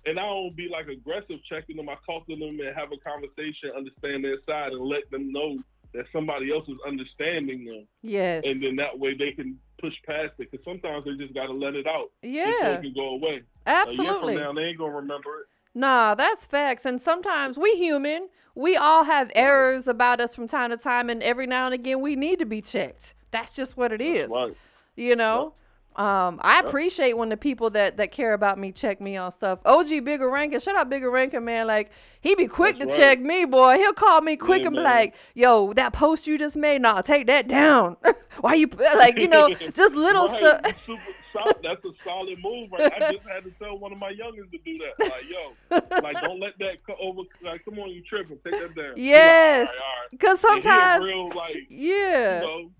And 0.09 0.19
I 0.19 0.23
don't 0.23 0.57
be 0.57 0.69
like 0.69 0.89
aggressive 0.89 1.37
checking 1.49 1.77
them. 1.77 1.89
I 1.89 1.97
talk 2.07 2.27
to 2.29 2.37
them 2.37 2.59
and 2.61 2.75
have 2.75 2.93
a 2.93 2.97
conversation, 2.97 3.73
understand 3.77 4.25
their 4.25 4.39
side, 4.49 4.73
and 4.73 4.81
let 4.81 5.11
them 5.11 5.31
know 5.31 5.59
that 5.93 6.07
somebody 6.13 6.51
else 6.51 6.67
is 6.69 6.77
understanding 6.87 7.65
them. 7.65 7.87
yes. 8.03 8.45
And 8.47 8.63
then 8.63 8.77
that 8.77 8.99
way 8.99 9.15
they 9.15 9.33
can 9.33 9.59
push 9.81 9.95
past 10.07 10.33
it. 10.39 10.51
Because 10.51 10.65
sometimes 10.65 11.05
they 11.05 11.13
just 11.23 11.35
got 11.35 11.47
to 11.47 11.53
let 11.53 11.75
it 11.75 11.87
out. 11.87 12.11
yeah, 12.23 12.75
it 12.75 12.83
can 12.83 12.95
go 12.95 13.11
away. 13.11 13.43
absolutely. 13.67 14.35
A 14.35 14.37
year 14.37 14.47
from 14.47 14.55
now, 14.55 14.61
they 14.61 14.69
ain't 14.69 14.79
going 14.79 14.93
to 14.93 14.97
remember 14.97 15.41
it. 15.41 15.47
Nah, 15.75 16.15
that's 16.15 16.47
facts. 16.47 16.87
And 16.87 17.01
sometimes 17.01 17.59
we 17.59 17.77
human, 17.77 18.29
we 18.55 18.77
all 18.77 19.05
have 19.05 19.31
errors 19.35 19.87
about 19.87 20.21
us 20.21 20.35
from 20.35 20.49
time 20.49 20.71
to 20.71 20.79
time, 20.79 21.11
and 21.11 21.23
every 21.23 21.47
now 21.47 21.67
and 21.67 21.75
again 21.75 22.01
we 22.01 22.17
need 22.17 22.39
to 22.39 22.47
be 22.47 22.63
checked. 22.63 23.15
That's 23.31 23.55
just 23.55 23.77
what 23.77 23.93
it 23.93 24.01
is. 24.01 24.31
Right. 24.31 24.57
You 24.97 25.17
know. 25.17 25.55
Um, 25.97 26.39
I 26.45 26.61
appreciate 26.61 27.17
when 27.17 27.29
the 27.29 27.37
people 27.37 27.71
that 27.71 27.97
that 27.97 28.13
care 28.13 28.33
about 28.33 28.57
me 28.57 28.71
check 28.71 29.01
me 29.01 29.17
on 29.17 29.33
stuff. 29.33 29.59
OG 29.65 29.89
Bigga 29.89 30.31
Rankin, 30.31 30.61
shut 30.61 30.77
up, 30.77 30.89
Bigga 30.89 31.11
Rankin, 31.11 31.45
man. 31.45 31.67
Like 31.67 31.91
he 32.21 32.37
be 32.37 32.47
quick 32.47 32.79
That's 32.79 32.95
to 32.95 33.03
right. 33.03 33.17
check 33.17 33.21
me, 33.21 33.45
boy. 33.45 33.77
He'll 33.79 33.93
call 33.95 34.21
me 34.21 34.37
quick 34.37 34.61
Yeah, 34.61 34.67
and 34.69 34.77
be 34.77 34.83
man. 34.83 34.85
like, 34.97 35.15
"Yo, 35.35 35.73
that 35.73 35.93
post 35.93 36.29
you 36.29 36.39
just 36.39 36.57
made, 36.57 36.83
nah, 36.83 37.01
take 37.01 37.27
that 37.27 37.49
down." 37.49 37.97
Why 38.41 38.55
you 38.55 38.69
like, 38.97 39.19
you 39.19 39.27
know, 39.27 39.49
just 39.73 39.95
little 39.97 40.29
Right, 40.29 40.39
stuff. 40.39 40.61
you 40.67 40.73
super 40.87 41.03
solid. 41.33 41.57
That's 41.65 41.85
a 41.85 41.91
solid 42.05 42.39
move. 42.41 42.71
Right? 42.71 42.93
I 42.93 43.13
just 43.13 43.27
had 43.27 43.43
to 43.43 43.51
tell 43.61 43.77
one 43.77 43.91
of 43.91 43.99
my 43.99 44.13
youngins 44.13 44.53
to 44.53 44.59
do 44.65 44.79
that. 44.79 45.01
Like, 45.11 45.25
yo, 45.29 46.01
like 46.01 46.21
don't 46.21 46.39
let 46.39 46.57
that 46.61 46.87
co- 46.87 46.95
over. 47.01 47.23
Like, 47.43 47.65
come 47.65 47.77
on, 47.81 47.91
you 47.91 48.03
tripping? 48.03 48.39
Take 48.45 48.53
that 48.53 48.75
down. 48.77 48.91
Like, 48.91 48.99
Yes. 48.99 49.69
all 49.69 49.75
right, 49.75 49.81
all 49.83 50.03
right. 50.13 50.21
Cause 50.21 50.45
And 50.45 50.53
he 50.53 50.59
a 50.59 50.63
sometimes, 50.63 51.05
real 51.07 51.29
like, 51.35 51.57
yeah. 51.71 52.41
you 52.41 52.47
know, 52.47 52.71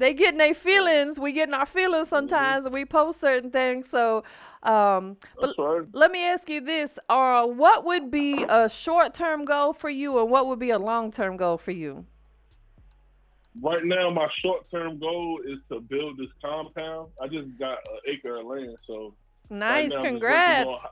they 0.00 0.14
getting 0.14 0.38
their 0.38 0.54
feelings. 0.54 1.18
We 1.20 1.32
getting 1.32 1.54
our 1.54 1.66
feelings 1.66 2.08
Mm-hmm. 2.08 2.16
sometimes, 2.16 2.64
and 2.64 2.74
we 2.74 2.84
post 2.84 3.20
certain 3.20 3.50
things. 3.50 3.86
So, 3.90 4.24
um, 4.64 5.16
but 5.40 5.54
right. 5.58 5.82
let 5.92 6.10
me 6.10 6.24
ask 6.24 6.48
you 6.50 6.60
this: 6.60 6.98
uh, 7.08 7.46
what 7.46 7.84
would 7.84 8.10
be 8.10 8.42
a 8.48 8.68
short-term 8.68 9.44
goal 9.44 9.72
for 9.72 9.90
you, 9.90 10.18
and 10.18 10.30
what 10.30 10.46
would 10.48 10.58
be 10.58 10.70
a 10.70 10.78
long-term 10.78 11.36
goal 11.36 11.58
for 11.58 11.70
you? 11.70 12.04
Right 13.60 13.84
now, 13.84 14.10
my 14.10 14.28
short 14.42 14.70
term 14.70 14.98
goal 14.98 15.40
is 15.46 15.58
to 15.70 15.80
build 15.80 16.16
this 16.18 16.28
compound. 16.42 17.10
I 17.20 17.26
just 17.26 17.48
got 17.58 17.78
an 17.88 17.98
acre 18.06 18.36
of 18.38 18.46
land, 18.46 18.76
so 18.86 19.12
right 19.50 19.58
Nice, 19.58 19.90
now 19.90 19.96
just 19.96 19.98
working 19.98 20.10
congrats. 20.12 20.68
on- 20.68 20.90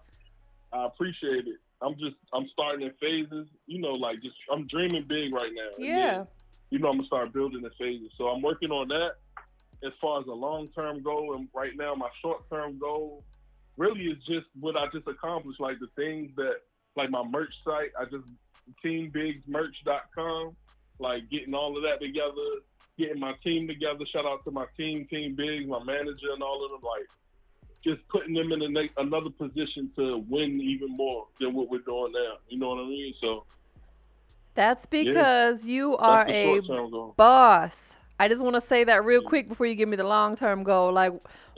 I 0.71 0.85
appreciate 0.87 1.47
it. 1.47 1.57
I'm 1.81 1.95
just 1.95 2.17
I'm 2.35 2.47
starting 2.53 2.87
in 2.87 2.93
phases. 3.01 3.47
You 3.67 3.81
know, 3.81 3.93
like 3.95 4.21
just 4.21 4.35
I'm 4.53 4.67
dreaming 4.67 5.05
big 5.09 5.33
right 5.33 5.53
now. 5.55 5.71
Yeah, 5.79 6.25
you 6.71 6.79
know, 6.79 6.89
I'm 6.89 6.97
gonna 6.97 7.07
start 7.07 7.33
building 7.33 7.63
the 7.63 7.71
phases. 7.79 8.11
So 8.19 8.29
I'm 8.29 8.43
working 8.43 8.71
on 8.71 8.89
that 8.89 9.13
as 9.85 9.93
far 10.01 10.21
as 10.21 10.27
a 10.27 10.33
long 10.33 10.69
term 10.75 11.03
goal. 11.03 11.35
And 11.35 11.49
right 11.55 11.73
now, 11.77 11.95
my 11.95 12.09
short 12.23 12.49
term 12.51 12.79
goal 12.79 13.25
really 13.77 14.05
is 14.05 14.19
just 14.27 14.47
what 14.59 14.77
I 14.77 14.87
just 14.93 15.07
accomplished, 15.07 15.61
like 15.61 15.79
the 15.81 15.89
things 15.97 16.31
that, 16.37 16.57
like 16.97 17.11
my 17.11 17.23
merch 17.23 17.53
site. 17.65 17.91
I 17.99 18.05
just 18.05 18.25
teambigsmerch.com, 18.85 20.57
like 20.99 21.31
getting 21.31 21.55
all 21.55 21.77
of 21.77 21.83
that 21.85 22.05
together, 22.05 22.63
getting 22.99 23.21
my 23.21 23.33
team 23.43 23.67
together. 23.67 24.05
Shout 24.13 24.27
out 24.27 24.45
to 24.45 24.51
my 24.51 24.67
team, 24.77 25.07
Team 25.09 25.35
Bigs, 25.37 25.69
my 25.69 25.83
manager, 25.83 26.33
and 26.35 26.43
all 26.43 26.65
of 26.65 26.71
them. 26.71 26.81
Like 26.83 27.07
just 27.85 28.07
putting 28.09 28.35
them 28.35 28.53
in 28.53 28.63
a 28.63 28.69
ne- 28.69 28.91
another 28.97 29.31
position 29.31 29.91
to 29.97 30.25
win 30.29 30.61
even 30.61 30.97
more 30.97 31.27
than 31.41 31.55
what 31.55 31.71
we're 31.71 31.79
doing 31.79 32.13
now. 32.13 32.35
You 32.49 32.59
know 32.59 32.71
what 32.71 32.81
I 32.85 32.89
mean? 32.89 33.15
So 33.21 33.47
that's 34.59 34.87
because 34.87 35.65
you 35.65 35.97
are 35.99 36.27
a 36.27 36.45
short 36.45 36.67
term 36.67 36.91
goal. 36.91 37.15
boss. 37.17 37.95
I 38.19 38.27
just 38.27 38.43
want 38.43 38.57
to 38.57 38.61
say 38.61 38.83
that 38.83 39.05
real 39.05 39.23
quick 39.23 39.49
before 39.49 39.67
you 39.67 39.77
give 39.77 39.89
me 39.89 39.97
the 39.97 40.03
long 40.03 40.35
term 40.35 40.65
goal. 40.65 40.93
Like, 40.93 41.13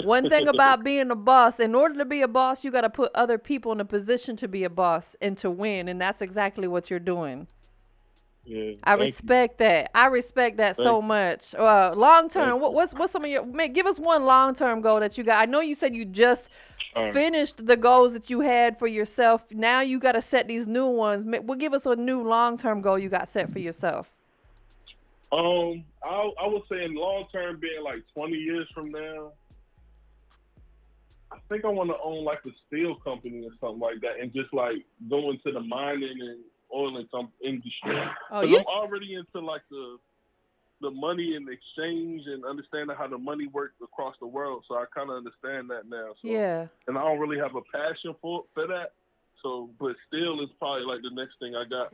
one 0.04 0.28
thing 0.28 0.46
about 0.54 0.84
being 0.84 1.10
a 1.10 1.14
boss, 1.14 1.58
in 1.60 1.74
order 1.74 1.94
to 1.94 2.04
be 2.04 2.20
a 2.20 2.28
boss, 2.28 2.62
you 2.62 2.70
got 2.70 2.82
to 2.82 2.90
put 2.90 3.10
other 3.14 3.38
people 3.38 3.72
in 3.72 3.80
a 3.80 3.86
position 3.86 4.36
to 4.36 4.48
be 4.48 4.64
a 4.64 4.68
boss 4.68 5.16
and 5.22 5.38
to 5.38 5.50
win. 5.50 5.88
And 5.88 5.98
that's 5.98 6.20
exactly 6.20 6.68
what 6.68 6.90
you're 6.90 6.98
doing. 6.98 7.46
Yeah, 8.44 8.72
I 8.84 8.96
thank 8.96 8.98
you. 8.98 9.06
respect 9.06 9.58
that. 9.60 9.90
I 9.94 10.06
respect 10.08 10.58
that 10.58 10.76
so 10.76 10.84
Thank 10.84 11.02
you. 11.02 11.08
much. 11.08 11.54
Uh, 11.54 11.94
long 11.96 12.28
term, 12.28 12.60
what, 12.60 12.74
what's 12.74 12.92
what's 12.92 13.12
some 13.12 13.24
of 13.24 13.30
your? 13.30 13.46
Man, 13.46 13.72
give 13.72 13.86
us 13.86 13.98
one 13.98 14.26
long 14.26 14.54
term 14.54 14.82
goal 14.82 15.00
that 15.00 15.16
you 15.16 15.24
got. 15.24 15.40
I 15.40 15.46
know 15.46 15.60
you 15.60 15.74
said 15.74 15.94
you 15.94 16.04
just 16.04 16.44
Right. 16.96 17.14
finished 17.14 17.64
the 17.64 17.76
goals 17.76 18.14
that 18.14 18.30
you 18.30 18.40
had 18.40 18.78
for 18.78 18.88
yourself. 18.88 19.42
Now 19.50 19.80
you 19.80 20.00
got 20.00 20.12
to 20.12 20.22
set 20.22 20.48
these 20.48 20.66
new 20.66 20.86
ones. 20.86 21.24
Well, 21.44 21.56
give 21.56 21.72
us 21.72 21.86
a 21.86 21.94
new 21.94 22.22
long 22.22 22.58
term 22.58 22.80
goal 22.80 22.98
you 22.98 23.08
got 23.08 23.28
set 23.28 23.52
for 23.52 23.60
yourself. 23.60 24.10
Um, 25.32 25.84
I 26.02 26.30
I 26.42 26.46
would 26.48 26.62
say 26.68 26.84
in 26.84 26.94
long 26.94 27.26
term, 27.32 27.60
being 27.60 27.82
like 27.84 28.02
twenty 28.12 28.36
years 28.36 28.66
from 28.74 28.90
now, 28.90 29.32
I 31.30 31.36
think 31.48 31.64
I 31.64 31.68
want 31.68 31.90
to 31.90 31.96
own 32.02 32.24
like 32.24 32.40
a 32.44 32.50
steel 32.66 32.96
company 32.96 33.46
or 33.46 33.52
something 33.60 33.78
like 33.78 34.00
that, 34.00 34.20
and 34.20 34.32
just 34.32 34.52
like 34.52 34.84
go 35.08 35.30
into 35.30 35.52
the 35.52 35.60
mining 35.60 36.18
and 36.20 36.40
oil 36.74 36.96
and 36.96 37.06
some 37.12 37.30
industry. 37.44 38.02
Oh, 38.32 38.40
you 38.40 38.58
I'm 38.58 38.64
already 38.66 39.14
into 39.14 39.44
like 39.46 39.62
the 39.70 39.98
the 40.80 40.90
money 40.90 41.36
and 41.36 41.48
exchange 41.48 42.22
and 42.26 42.44
understanding 42.44 42.96
how 42.96 43.06
the 43.06 43.18
money 43.18 43.46
works 43.48 43.74
across 43.82 44.14
the 44.20 44.26
world. 44.26 44.64
So 44.68 44.76
I 44.76 44.84
kind 44.94 45.10
of 45.10 45.16
understand 45.16 45.70
that 45.70 45.88
now. 45.88 46.14
So, 46.22 46.28
yeah. 46.28 46.66
And 46.86 46.96
I 46.96 47.02
don't 47.02 47.18
really 47.18 47.38
have 47.38 47.54
a 47.54 47.62
passion 47.72 48.14
for 48.20 48.44
for 48.54 48.66
that. 48.66 48.92
So, 49.42 49.70
but 49.78 49.96
still, 50.06 50.40
it's 50.42 50.52
probably 50.58 50.84
like 50.84 51.02
the 51.02 51.10
next 51.14 51.38
thing 51.38 51.54
I 51.54 51.64
got. 51.68 51.92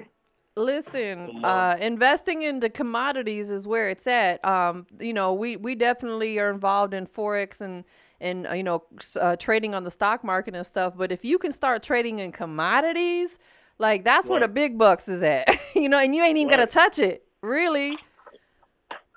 Listen, 0.58 1.44
uh, 1.44 1.76
investing 1.78 2.42
into 2.42 2.70
commodities 2.70 3.50
is 3.50 3.66
where 3.66 3.90
it's 3.90 4.06
at. 4.06 4.42
Um, 4.42 4.86
you 4.98 5.12
know, 5.12 5.34
we, 5.34 5.56
we 5.56 5.74
definitely 5.74 6.38
are 6.38 6.50
involved 6.50 6.94
in 6.94 7.06
forex 7.06 7.60
and 7.60 7.84
and 8.22 8.46
uh, 8.46 8.54
you 8.54 8.62
know 8.62 8.82
uh, 9.20 9.36
trading 9.36 9.74
on 9.74 9.84
the 9.84 9.90
stock 9.90 10.24
market 10.24 10.54
and 10.54 10.66
stuff. 10.66 10.94
But 10.96 11.12
if 11.12 11.26
you 11.26 11.38
can 11.38 11.52
start 11.52 11.82
trading 11.82 12.20
in 12.20 12.32
commodities, 12.32 13.36
like 13.78 14.02
that's 14.02 14.30
where 14.30 14.40
the 14.40 14.48
big 14.48 14.78
bucks 14.78 15.08
is 15.08 15.22
at. 15.22 15.58
you 15.74 15.90
know, 15.90 15.98
and 15.98 16.14
you 16.14 16.22
ain't 16.22 16.38
even 16.38 16.50
gotta 16.50 16.66
touch 16.66 16.98
it, 16.98 17.26
really. 17.42 17.98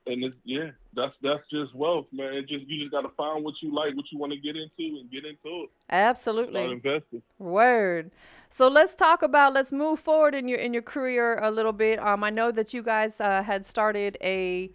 And 0.10 0.24
it's, 0.24 0.36
yeah, 0.44 0.72
that's 0.96 1.13
that's 1.22 1.44
just 1.51 1.74
wealth, 1.75 2.08
man. 2.12 2.34
It 2.34 2.48
just 2.48 2.66
you 2.68 2.80
just 2.80 2.92
got 2.92 3.01
to 3.01 3.10
find 3.16 3.44
what 3.44 3.54
you 3.62 3.74
like, 3.74 3.96
what 3.96 4.06
you 4.12 4.18
want 4.18 4.34
to 4.34 4.39
get 4.39 4.56
into, 4.56 5.00
and 5.00 5.10
get 5.12 5.24
into 5.24 5.38
it. 5.63 5.70
Start 5.86 5.92
Absolutely. 5.92 6.63
investing. 6.72 7.22
Word. 7.38 8.12
So 8.50 8.68
let's 8.68 8.96
talk 8.96 9.22
about 9.22 9.54
let's 9.54 9.72
move 9.72 10.00
forward 10.00 10.34
in 10.34 10.48
your 10.48 10.58
in 10.58 10.74
your 10.74 10.82
career 10.82 11.38
a 11.39 11.51
little 11.51 11.74
bit. 11.74 12.00
Um, 12.00 12.24
I 12.24 12.32
know 12.32 12.51
that 12.51 12.74
you 12.74 12.82
guys 12.82 13.22
uh, 13.22 13.44
had 13.44 13.66
started 13.68 14.18
a 14.22 14.72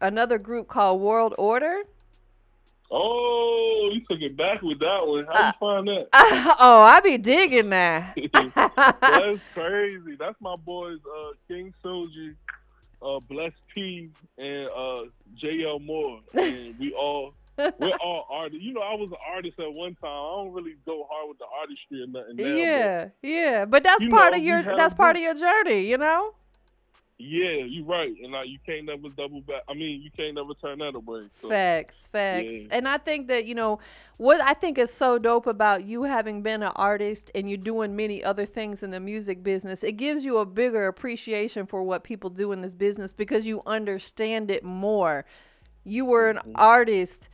another 0.00 0.38
group 0.38 0.66
called 0.68 1.00
World 1.00 1.34
Order. 1.38 1.82
Oh, 2.94 3.88
you 3.92 4.00
took 4.10 4.20
it 4.20 4.36
back 4.36 4.60
with 4.60 4.78
that 4.80 5.06
one. 5.06 5.24
How 5.32 5.32
Uh, 5.32 5.46
you 5.46 5.52
find 5.60 5.88
that? 5.88 6.08
oh, 6.60 6.80
I 6.82 7.00
be 7.00 7.16
digging 7.16 7.70
that. 7.70 8.16
That's 8.34 9.40
crazy. 9.54 10.16
That's 10.18 10.36
my 10.40 10.56
boys, 10.56 10.98
uh, 11.06 11.30
King 11.48 11.72
Soji, 11.82 12.34
uh, 13.04 13.20
Bless 13.20 13.52
P, 13.74 14.10
and 14.38 14.68
uh, 14.68 15.02
J.L. 15.36 15.78
Moore. 15.80 16.20
And 16.34 16.78
we 16.78 16.92
all, 16.92 17.34
we're 17.56 17.96
all 18.02 18.26
artists. 18.30 18.62
You 18.62 18.72
know, 18.72 18.80
I 18.80 18.94
was 18.94 19.10
an 19.10 19.18
artist 19.34 19.58
at 19.58 19.72
one 19.72 19.94
time. 19.96 20.10
I 20.10 20.42
don't 20.44 20.52
really 20.52 20.74
go 20.86 21.06
hard 21.10 21.28
with 21.28 21.38
the 21.38 21.46
artistry 21.60 22.02
or 22.02 22.06
nothing 22.06 22.36
now. 22.36 22.44
but 22.44 22.56
yeah, 22.58 23.08
yeah, 23.22 23.64
but 23.64 23.82
that's 23.82 24.06
part 24.06 24.32
know, 24.32 24.38
of 24.38 24.44
your 24.44 24.62
that's 24.62 24.94
part 24.94 25.16
of 25.16 25.22
your 25.22 25.34
journey, 25.34 25.86
you 25.86 25.98
know. 25.98 26.32
Yeah, 27.18 27.64
you're 27.66 27.84
right. 27.84 28.12
And 28.22 28.32
like, 28.32 28.48
you 28.48 28.58
can't 28.66 28.84
never 28.86 29.08
double 29.10 29.42
back. 29.42 29.62
I 29.68 29.74
mean, 29.74 30.02
you 30.02 30.10
can't 30.10 30.34
never 30.34 30.54
turn 30.54 30.78
that 30.80 30.96
away. 30.96 31.28
So. 31.40 31.48
Facts, 31.48 31.96
facts. 32.10 32.46
Yeah. 32.50 32.66
And 32.72 32.88
I 32.88 32.98
think 32.98 33.28
that, 33.28 33.44
you 33.44 33.54
know, 33.54 33.78
what 34.16 34.40
I 34.40 34.54
think 34.54 34.76
is 34.76 34.92
so 34.92 35.18
dope 35.18 35.46
about 35.46 35.84
you 35.84 36.02
having 36.02 36.42
been 36.42 36.62
an 36.64 36.72
artist 36.74 37.30
and 37.34 37.48
you're 37.48 37.58
doing 37.58 37.94
many 37.94 38.24
other 38.24 38.44
things 38.44 38.82
in 38.82 38.90
the 38.90 38.98
music 38.98 39.44
business, 39.44 39.84
it 39.84 39.92
gives 39.92 40.24
you 40.24 40.38
a 40.38 40.46
bigger 40.46 40.88
appreciation 40.88 41.64
for 41.64 41.84
what 41.84 42.02
people 42.02 42.28
do 42.28 42.50
in 42.50 42.60
this 42.60 42.74
business 42.74 43.12
because 43.12 43.46
you 43.46 43.62
understand 43.66 44.50
it 44.50 44.64
more. 44.64 45.24
You 45.84 46.04
were 46.06 46.30
an 46.30 46.38
Mhm. 46.38 46.52
artist, 46.56 47.28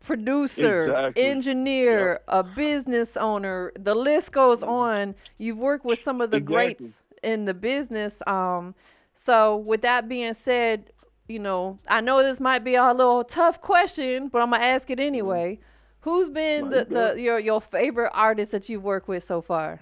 producer, 0.00 0.86
Exactly. 0.86 1.22
engineer, 1.22 2.20
a 2.28 2.42
business 2.42 3.16
owner. 3.16 3.72
The 3.78 3.94
list 3.94 4.32
goes 4.32 4.62
on. 4.62 5.14
You've 5.38 5.56
worked 5.58 5.86
with 5.86 5.98
some 5.98 6.20
of 6.20 6.30
the 6.30 6.38
Exactly. 6.38 6.74
greats 6.74 6.98
in 7.22 7.46
the 7.46 7.54
business. 7.54 8.22
Um, 8.26 8.74
so 9.14 9.56
with 9.56 9.82
that 9.82 10.08
being 10.08 10.34
said, 10.34 10.90
you 11.28 11.38
know, 11.38 11.78
I 11.88 12.00
know 12.00 12.22
this 12.22 12.40
might 12.40 12.64
be 12.64 12.74
a 12.74 12.92
little 12.92 13.24
tough 13.24 13.60
question, 13.60 14.28
but 14.28 14.42
I'm 14.42 14.50
gonna 14.50 14.64
ask 14.64 14.90
it 14.90 15.00
anyway. 15.00 15.58
Who's 16.00 16.28
been 16.28 16.68
the, 16.68 16.84
the 16.84 17.20
your 17.20 17.38
your 17.38 17.60
favorite 17.60 18.10
artist 18.12 18.52
that 18.52 18.68
you've 18.68 18.84
worked 18.84 19.08
with 19.08 19.24
so 19.24 19.40
far? 19.40 19.80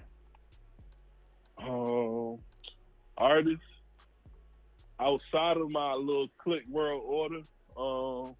Um, 1.57 2.37
artists 3.17 3.59
outside 4.99 5.57
of 5.57 5.69
my 5.69 5.93
little 5.93 6.29
click 6.37 6.63
world 6.69 7.03
order. 7.05 7.41
Um, 7.77 8.35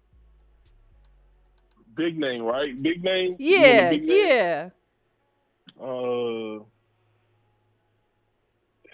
big 1.94 2.18
name, 2.18 2.42
right? 2.42 2.80
Big 2.82 3.04
name. 3.04 3.36
You 3.38 3.58
Yeah, 3.58 3.90
big 3.90 4.04
name? 4.04 4.26
yeah. 4.28 4.70
Uh, 5.78 6.60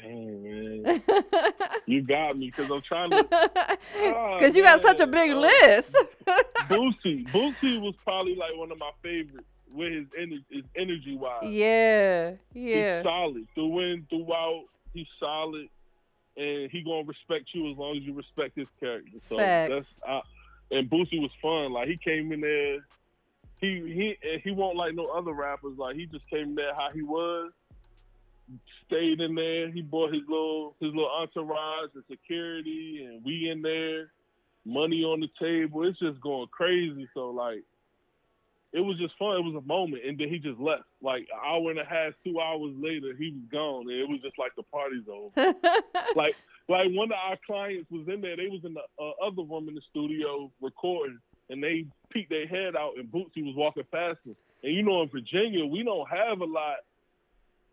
damn. 0.02 1.02
you 1.86 2.02
got 2.02 2.36
me 2.38 2.46
because 2.54 2.70
I'm 2.70 2.82
trying 2.82 3.10
to. 3.10 3.22
Because 3.24 3.78
Oh, 3.96 4.38
you 4.56 4.62
got 4.62 4.80
such 4.82 5.00
a 5.00 5.06
big 5.06 5.32
Uh, 5.32 5.40
list. 5.40 5.90
Boosie, 6.68 7.28
Boosie 7.30 7.80
was 7.80 7.94
probably 8.04 8.34
like 8.36 8.56
one 8.56 8.70
of 8.72 8.78
my 8.78 8.90
favorites 9.02 9.46
with 9.72 9.92
his 9.92 10.06
energy, 10.18 10.44
his 10.50 10.64
energy 10.76 11.16
wise. 11.16 11.44
yeah, 11.48 12.32
He's 12.52 12.64
yeah. 12.74 13.02
solid 13.02 13.46
through 13.54 13.78
in, 13.92 14.06
throughout. 14.10 14.64
He's 14.92 15.06
solid, 15.20 15.68
and 16.36 16.70
he 16.70 16.82
gonna 16.82 17.04
respect 17.06 17.48
you 17.54 17.70
as 17.70 17.76
long 17.78 17.96
as 17.96 18.02
you 18.02 18.12
respect 18.12 18.56
his 18.56 18.66
character. 18.80 19.18
So 19.28 19.36
Facts. 19.38 19.72
that's 19.72 19.88
I, 20.08 20.20
and 20.76 20.90
Boosie 20.90 21.20
was 21.20 21.30
fun. 21.40 21.72
Like 21.72 21.88
he 21.88 21.96
came 21.96 22.32
in 22.32 22.40
there, 22.40 22.78
he 23.60 23.68
he 23.94 24.16
and 24.32 24.42
he 24.42 24.50
won't 24.50 24.76
like 24.76 24.94
no 24.94 25.06
other 25.06 25.32
rappers. 25.32 25.78
Like 25.78 25.94
he 25.96 26.06
just 26.06 26.28
came 26.28 26.54
there 26.56 26.74
how 26.74 26.88
he 26.92 27.02
was, 27.02 27.52
stayed 28.86 29.20
in 29.20 29.34
there. 29.34 29.70
He 29.70 29.82
brought 29.82 30.12
his 30.12 30.22
little 30.28 30.74
his 30.80 30.88
little 30.88 31.10
entourage 31.10 31.90
and 31.94 32.04
security, 32.10 33.06
and 33.06 33.24
we 33.24 33.50
in 33.50 33.62
there, 33.62 34.10
money 34.64 35.02
on 35.02 35.20
the 35.20 35.28
table. 35.38 35.86
It's 35.86 35.98
just 35.98 36.20
going 36.20 36.48
crazy. 36.48 37.08
So 37.14 37.30
like 37.30 37.62
it 38.72 38.80
was 38.80 38.98
just 38.98 39.18
fun. 39.18 39.36
It 39.36 39.44
was 39.44 39.56
a 39.58 39.66
moment, 39.66 40.04
and 40.06 40.16
then 40.16 40.28
he 40.28 40.38
just 40.38 40.60
left. 40.60 40.84
Like 41.02 41.26
an 41.32 41.40
hour 41.44 41.70
and 41.70 41.80
a 41.80 41.84
half, 41.84 42.12
two 42.22 42.38
hours 42.40 42.72
later, 42.78 43.14
he 43.18 43.32
was 43.32 43.42
gone, 43.50 43.90
and 43.90 43.98
it 43.98 44.08
was 44.08 44.20
just 44.22 44.38
like 44.38 44.54
the 44.54 44.62
party's 44.62 45.06
over. 45.10 45.54
like, 46.14 46.34
like 46.68 46.88
one 46.94 47.10
of 47.10 47.18
our 47.18 47.36
clients 47.44 47.90
was 47.90 48.06
in 48.06 48.20
there. 48.20 48.36
They 48.36 48.46
was 48.46 48.62
in 48.64 48.74
the 48.74 48.86
uh, 48.98 49.26
other 49.26 49.42
room 49.42 49.68
in 49.68 49.74
the 49.74 49.82
studio 49.90 50.50
recording, 50.62 51.18
and 51.48 51.62
they 51.62 51.84
peeked 52.10 52.30
their 52.30 52.46
head 52.46 52.76
out, 52.76 52.94
and 52.96 53.10
Boosie 53.10 53.42
was 53.42 53.56
walking 53.56 53.82
past 53.90 54.18
them. 54.24 54.36
And 54.62 54.74
you 54.74 54.82
know, 54.82 55.02
in 55.02 55.08
Virginia, 55.08 55.66
we 55.66 55.82
don't 55.82 56.08
have 56.08 56.40
a 56.40 56.44
lot. 56.44 56.86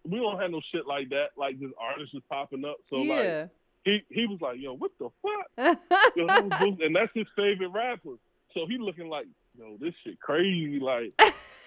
We 0.10 0.20
don't 0.20 0.40
have 0.40 0.52
no 0.52 0.62
shit 0.72 0.88
like 0.88 1.10
that. 1.10 1.30
Like 1.38 1.60
this 1.60 1.72
artist 1.80 2.14
is 2.14 2.24
popping 2.30 2.66
up. 2.66 2.78
So 2.90 2.98
like, 2.98 3.50
he 3.84 4.00
he 4.10 4.26
was 4.28 4.40
like, 4.42 4.58
"Yo, 4.60 4.74
what 4.74 4.92
the 5.00 5.10
fuck?" 5.22 5.80
Yo, 6.16 6.28
that 6.28 6.78
and 6.82 6.96
that's 6.96 7.12
his 7.14 7.28
favorite 7.36 7.70
rapper. 7.70 8.16
So 8.54 8.66
he 8.68 8.78
looking 8.78 9.08
like, 9.08 9.28
yo, 9.58 9.78
this 9.80 9.94
shit 10.04 10.20
crazy. 10.20 10.80
Like, 10.80 11.14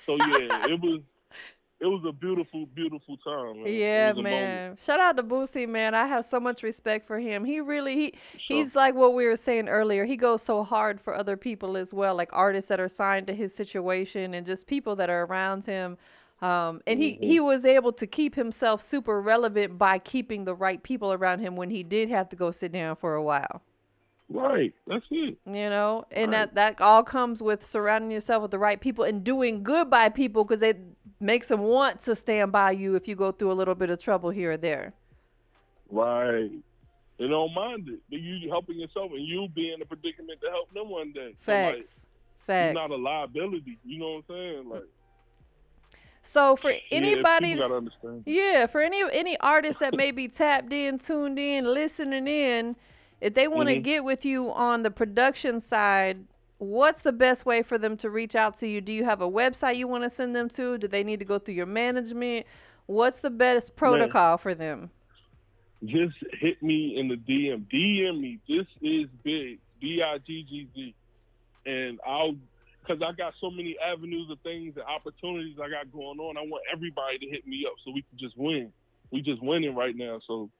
so 0.06 0.16
yeah, 0.16 0.66
it 0.66 0.80
was, 0.80 1.00
it 1.80 1.86
was 1.86 2.02
a 2.06 2.12
beautiful, 2.12 2.66
beautiful 2.66 3.16
time. 3.18 3.62
Man. 3.62 3.72
Yeah, 3.72 4.08
moment. 4.08 4.24
man. 4.24 4.78
Shout 4.84 4.98
out 4.98 5.16
to 5.16 5.22
Boosie, 5.22 5.68
man. 5.68 5.94
I 5.94 6.06
have 6.06 6.24
so 6.24 6.40
much 6.40 6.62
respect 6.62 7.06
for 7.06 7.18
him. 7.18 7.44
He 7.44 7.60
really 7.60 7.94
he 7.94 8.14
Sure. 8.38 8.56
he's 8.56 8.74
like 8.74 8.94
what 8.94 9.14
we 9.14 9.26
were 9.26 9.36
saying 9.36 9.68
earlier. 9.68 10.04
He 10.04 10.16
goes 10.16 10.42
so 10.42 10.64
hard 10.64 11.00
for 11.00 11.14
other 11.14 11.36
people 11.36 11.76
as 11.76 11.94
well, 11.94 12.14
like 12.14 12.30
artists 12.32 12.68
that 12.68 12.80
are 12.80 12.88
signed 12.88 13.26
to 13.28 13.34
his 13.34 13.54
situation 13.54 14.34
and 14.34 14.44
just 14.44 14.66
people 14.66 14.96
that 14.96 15.10
are 15.10 15.24
around 15.24 15.64
him. 15.64 15.96
Um, 16.42 16.80
and 16.86 16.98
he, 16.98 17.12
Mhm. 17.16 17.22
he 17.24 17.40
was 17.40 17.64
able 17.66 17.92
to 17.92 18.06
keep 18.06 18.34
himself 18.34 18.80
super 18.80 19.20
relevant 19.20 19.76
by 19.76 19.98
keeping 19.98 20.44
the 20.44 20.54
right 20.54 20.82
people 20.82 21.12
around 21.12 21.40
him 21.40 21.54
when 21.54 21.68
he 21.70 21.82
did 21.82 22.08
have 22.08 22.28
to 22.30 22.36
go 22.36 22.50
sit 22.50 22.72
down 22.72 22.96
for 22.96 23.14
a 23.14 23.22
while. 23.22 23.62
right. 24.32 24.72
That's 24.86 25.04
it. 25.10 25.36
You 25.44 25.68
know, 25.68 26.04
and 26.12 26.30
Right. 26.30 26.54
that 26.54 26.54
that 26.78 26.80
all 26.80 27.02
comes 27.02 27.42
with 27.42 27.64
surrounding 27.66 28.12
yourself 28.12 28.42
with 28.42 28.52
the 28.52 28.60
right 28.60 28.80
people 28.80 29.02
and 29.04 29.24
doing 29.24 29.62
good 29.64 29.90
by 29.90 30.08
people 30.08 30.44
because 30.44 30.62
it 30.62 30.78
makes 31.18 31.48
them 31.48 31.60
want 31.62 32.00
to 32.02 32.14
stand 32.14 32.52
by 32.52 32.70
you 32.70 32.94
if 32.94 33.08
you 33.08 33.16
go 33.16 33.32
through 33.32 33.50
a 33.50 33.58
little 33.60 33.74
bit 33.74 33.90
of 33.90 34.00
trouble 34.00 34.30
here 34.30 34.52
or 34.52 34.56
there. 34.56 34.94
Right. 35.90 36.50
They 37.18 37.26
don't 37.26 37.52
mind 37.52 37.88
it. 37.88 38.00
But 38.08 38.20
you 38.20 38.48
helping 38.48 38.78
yourself 38.78 39.10
and 39.12 39.26
you 39.26 39.48
be 39.54 39.72
in 39.72 39.82
a 39.82 39.84
predicament 39.84 40.40
to 40.42 40.48
help 40.50 40.72
them 40.72 40.88
one 40.88 41.12
day. 41.12 41.34
So, 41.44 41.52
like, 41.52 41.74
Facts. 41.76 42.00
Facts. 42.46 42.64
you're 42.74 42.88
not 42.88 42.90
a 42.90 42.96
liability. 42.96 43.78
You 43.84 43.98
know 43.98 44.12
what 44.12 44.24
I'm 44.28 44.36
saying? 44.36 44.68
Like 44.68 44.84
So 46.22 46.54
for 46.56 46.72
anybody, 46.90 47.60
understand. 47.60 48.22
yeah, 48.26 48.66
for 48.66 48.80
any 48.80 49.02
any 49.12 49.38
artist 49.40 49.80
that 49.80 49.94
may 49.96 50.10
be 50.10 50.28
tapped 50.42 50.72
in, 50.72 50.98
tuned 50.98 51.38
in, 51.38 51.64
listening 51.64 52.28
in, 52.28 52.76
if 53.20 53.34
they 53.34 53.48
want 53.48 53.68
to 53.68 53.76
Mhm. 53.76 53.82
get 53.82 54.04
with 54.04 54.24
you 54.24 54.50
on 54.52 54.82
the 54.82 54.90
production 54.90 55.60
side, 55.60 56.24
what's 56.58 57.00
the 57.00 57.12
best 57.12 57.46
way 57.46 57.62
for 57.62 57.78
them 57.78 57.96
to 57.98 58.10
reach 58.10 58.34
out 58.34 58.56
to 58.58 58.68
you? 58.68 58.80
Do 58.80 58.92
you 58.92 59.04
have 59.04 59.20
a 59.20 59.28
website 59.28 59.76
you 59.76 59.88
want 59.88 60.04
to 60.04 60.10
send 60.10 60.36
them 60.36 60.48
to? 60.50 60.78
Do 60.78 60.86
they 60.86 61.02
need 61.02 61.18
to 61.20 61.24
go 61.24 61.38
through 61.38 61.54
your 61.54 61.66
management? 61.66 62.46
What's 62.86 63.18
the 63.18 63.30
best 63.30 63.76
protocol 63.76 64.36
for 64.38 64.54
them? 64.54 64.90
just 65.86 66.14
hit 66.38 66.62
me 66.62 66.98
in 66.98 67.08
the 67.08 67.16
DM. 67.16 67.64
DM 67.72 68.20
me. 68.20 68.38
This 68.46 68.66
is 68.82 69.08
big. 69.24 69.58
B 69.80 70.02
I 70.04 70.18
G 70.18 70.44
G 70.46 70.68
Z. 70.74 70.94
And 71.64 71.98
I'll, 72.06 72.34
because 72.82 73.02
I 73.02 73.12
got 73.12 73.34
so 73.40 73.50
many 73.50 73.76
avenues 73.78 74.30
of 74.30 74.38
things 74.40 74.74
and 74.76 74.84
opportunities 74.84 75.56
I 75.62 75.68
got 75.68 75.92
going 75.92 76.18
on. 76.18 76.36
I 76.36 76.42
want 76.42 76.64
everybody 76.72 77.18
to 77.18 77.26
hit 77.26 77.46
me 77.46 77.64
up 77.66 77.74
so 77.84 77.92
we 77.92 78.02
can 78.02 78.18
just 78.18 78.36
win. 78.36 78.72
We 79.10 79.22
just 79.22 79.42
winning 79.42 79.74
right 79.74 79.96
now. 79.96 80.20
So 80.26 80.50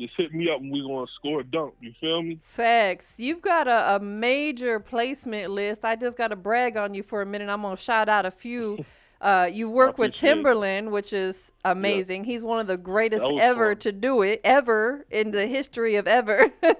just 0.00 0.14
hit 0.16 0.32
me 0.32 0.48
up 0.50 0.60
and 0.60 0.72
we're 0.72 0.86
going 0.86 1.06
to 1.06 1.12
score 1.12 1.40
a 1.40 1.44
dunk. 1.44 1.74
You 1.80 1.92
feel 2.00 2.22
me? 2.22 2.40
Facts. 2.56 3.06
You've 3.16 3.42
got 3.42 3.68
a, 3.68 3.96
a 3.96 4.00
major 4.00 4.80
placement 4.80 5.50
list. 5.50 5.84
I 5.84 5.96
just 5.96 6.16
got 6.16 6.28
to 6.28 6.36
brag 6.36 6.76
on 6.76 6.94
you 6.94 7.02
for 7.02 7.22
a 7.22 7.26
minute. 7.26 7.48
I'm 7.48 7.62
going 7.62 7.76
to 7.76 7.82
shout 7.82 8.08
out 8.08 8.26
a 8.26 8.30
few. 8.30 8.84
Uh, 9.20 9.48
you 9.52 9.68
work 9.68 9.98
with 9.98 10.10
appreciate 10.10 10.38
it. 10.38 10.42
Timbaland, 10.44 10.90
which 10.90 11.12
is 11.12 11.52
amazing. 11.64 12.24
He's 12.24 12.42
one 12.42 12.58
of 12.58 12.66
the 12.66 12.78
greatest 12.78 13.24
ever 13.38 13.72
fun. 13.72 13.80
to 13.80 13.92
do 13.92 14.22
it, 14.22 14.40
ever 14.44 15.04
in 15.10 15.30
the 15.30 15.46
history 15.46 15.96
of 15.96 16.06
ever. 16.06 16.50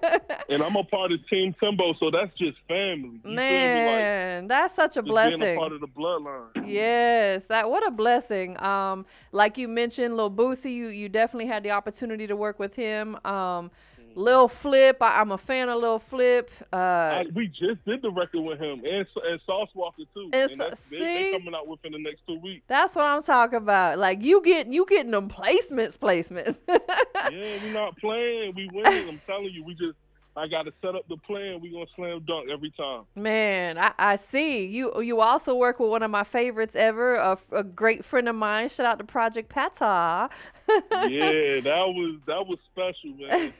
And 0.48 0.64
I'm 0.64 0.74
a 0.74 0.82
part 0.82 1.12
of 1.12 1.20
Team 1.28 1.54
Timbo, 1.60 1.94
so 2.00 2.10
that's 2.10 2.36
just 2.36 2.58
family. 2.66 3.20
You 3.22 3.30
me? 3.30 3.36
Like, 3.36 3.36
Man, 3.36 4.48
that's 4.48 4.74
such 4.74 4.96
a 4.96 5.02
just 5.02 5.04
being 5.04 5.34
a 5.34 5.36
blessing. 5.38 5.56
part 5.56 5.72
of 5.72 5.80
the 5.80 5.86
bloodline. 5.86 6.66
Yes, 6.66 7.44
that 7.48 7.70
what 7.70 7.86
a 7.86 7.90
blessing. 7.92 8.60
Um, 8.60 9.06
like 9.30 9.56
you 9.58 9.68
mentioned, 9.68 10.16
Lil 10.16 10.28
Boosie, 10.30 10.74
you 10.74 10.88
you 10.88 11.08
definitely 11.08 11.46
had 11.46 11.62
the 11.62 11.70
opportunity 11.70 12.26
to 12.26 12.34
work 12.34 12.58
with 12.58 12.74
him. 12.74 13.16
Um, 13.24 13.70
Lil 14.14 14.48
Flip, 14.48 14.96
I, 15.00 15.20
I'm 15.20 15.32
a 15.32 15.38
fan 15.38 15.68
of 15.68 15.80
Lil 15.80 15.98
Flip. 15.98 16.50
Uh, 16.72 16.76
I, 16.76 17.26
we 17.34 17.48
just 17.48 17.84
did 17.86 18.02
the 18.02 18.10
record 18.10 18.40
with 18.40 18.58
him 18.60 18.82
and 18.84 19.06
and 19.28 19.40
Sauce 19.46 19.70
Walka 19.76 20.06
too. 20.14 20.30
And 20.32 20.50
And, 20.50 20.60
that's, 20.60 20.80
they, 20.90 20.96
see? 20.98 21.02
they 21.04 21.32
coming 21.32 21.54
out 21.54 21.68
within 21.68 21.92
the 21.92 21.98
next 21.98 22.20
two 22.26 22.38
weeks. 22.40 22.62
that's 22.68 22.94
what 22.94 23.04
I'm 23.06 23.22
talking 23.22 23.58
about. 23.58 23.98
Like 23.98 24.22
you 24.22 24.42
get 24.42 24.66
you 24.68 24.86
getting 24.88 25.12
them 25.12 25.28
placements, 25.28 25.98
placements. 25.98 26.58
yeah, 26.68 27.62
we 27.62 27.70
not 27.72 27.96
playing. 27.98 28.54
We 28.54 28.68
winning. 28.72 29.08
I'm 29.08 29.20
telling 29.26 29.50
you, 29.52 29.64
we 29.64 29.74
just 29.74 29.96
I 30.36 30.46
got 30.46 30.62
to 30.62 30.72
set 30.80 30.94
up 30.94 31.06
the 31.08 31.16
plan. 31.16 31.60
We 31.60 31.70
gonna 31.70 31.86
slam 31.96 32.22
dunk 32.26 32.48
every 32.50 32.70
time. 32.70 33.02
Man, 33.16 33.76
I, 33.78 33.92
I 33.98 34.16
see 34.16 34.64
you. 34.64 35.00
You 35.02 35.20
also 35.20 35.54
work 35.56 35.80
with 35.80 35.90
one 35.90 36.04
of 36.04 36.10
my 36.10 36.22
favorites 36.24 36.76
ever, 36.76 37.16
a, 37.16 37.36
a 37.52 37.64
great 37.64 38.04
friend 38.04 38.28
of 38.28 38.36
mine. 38.36 38.68
Shout 38.68 38.86
out 38.86 38.98
to 38.98 39.04
Project 39.04 39.48
Pata. 39.48 40.30
yeah, 40.68 41.60
that 41.60 41.84
was 41.88 42.20
that 42.26 42.46
was 42.46 42.58
special, 42.72 43.10
man. 43.18 43.52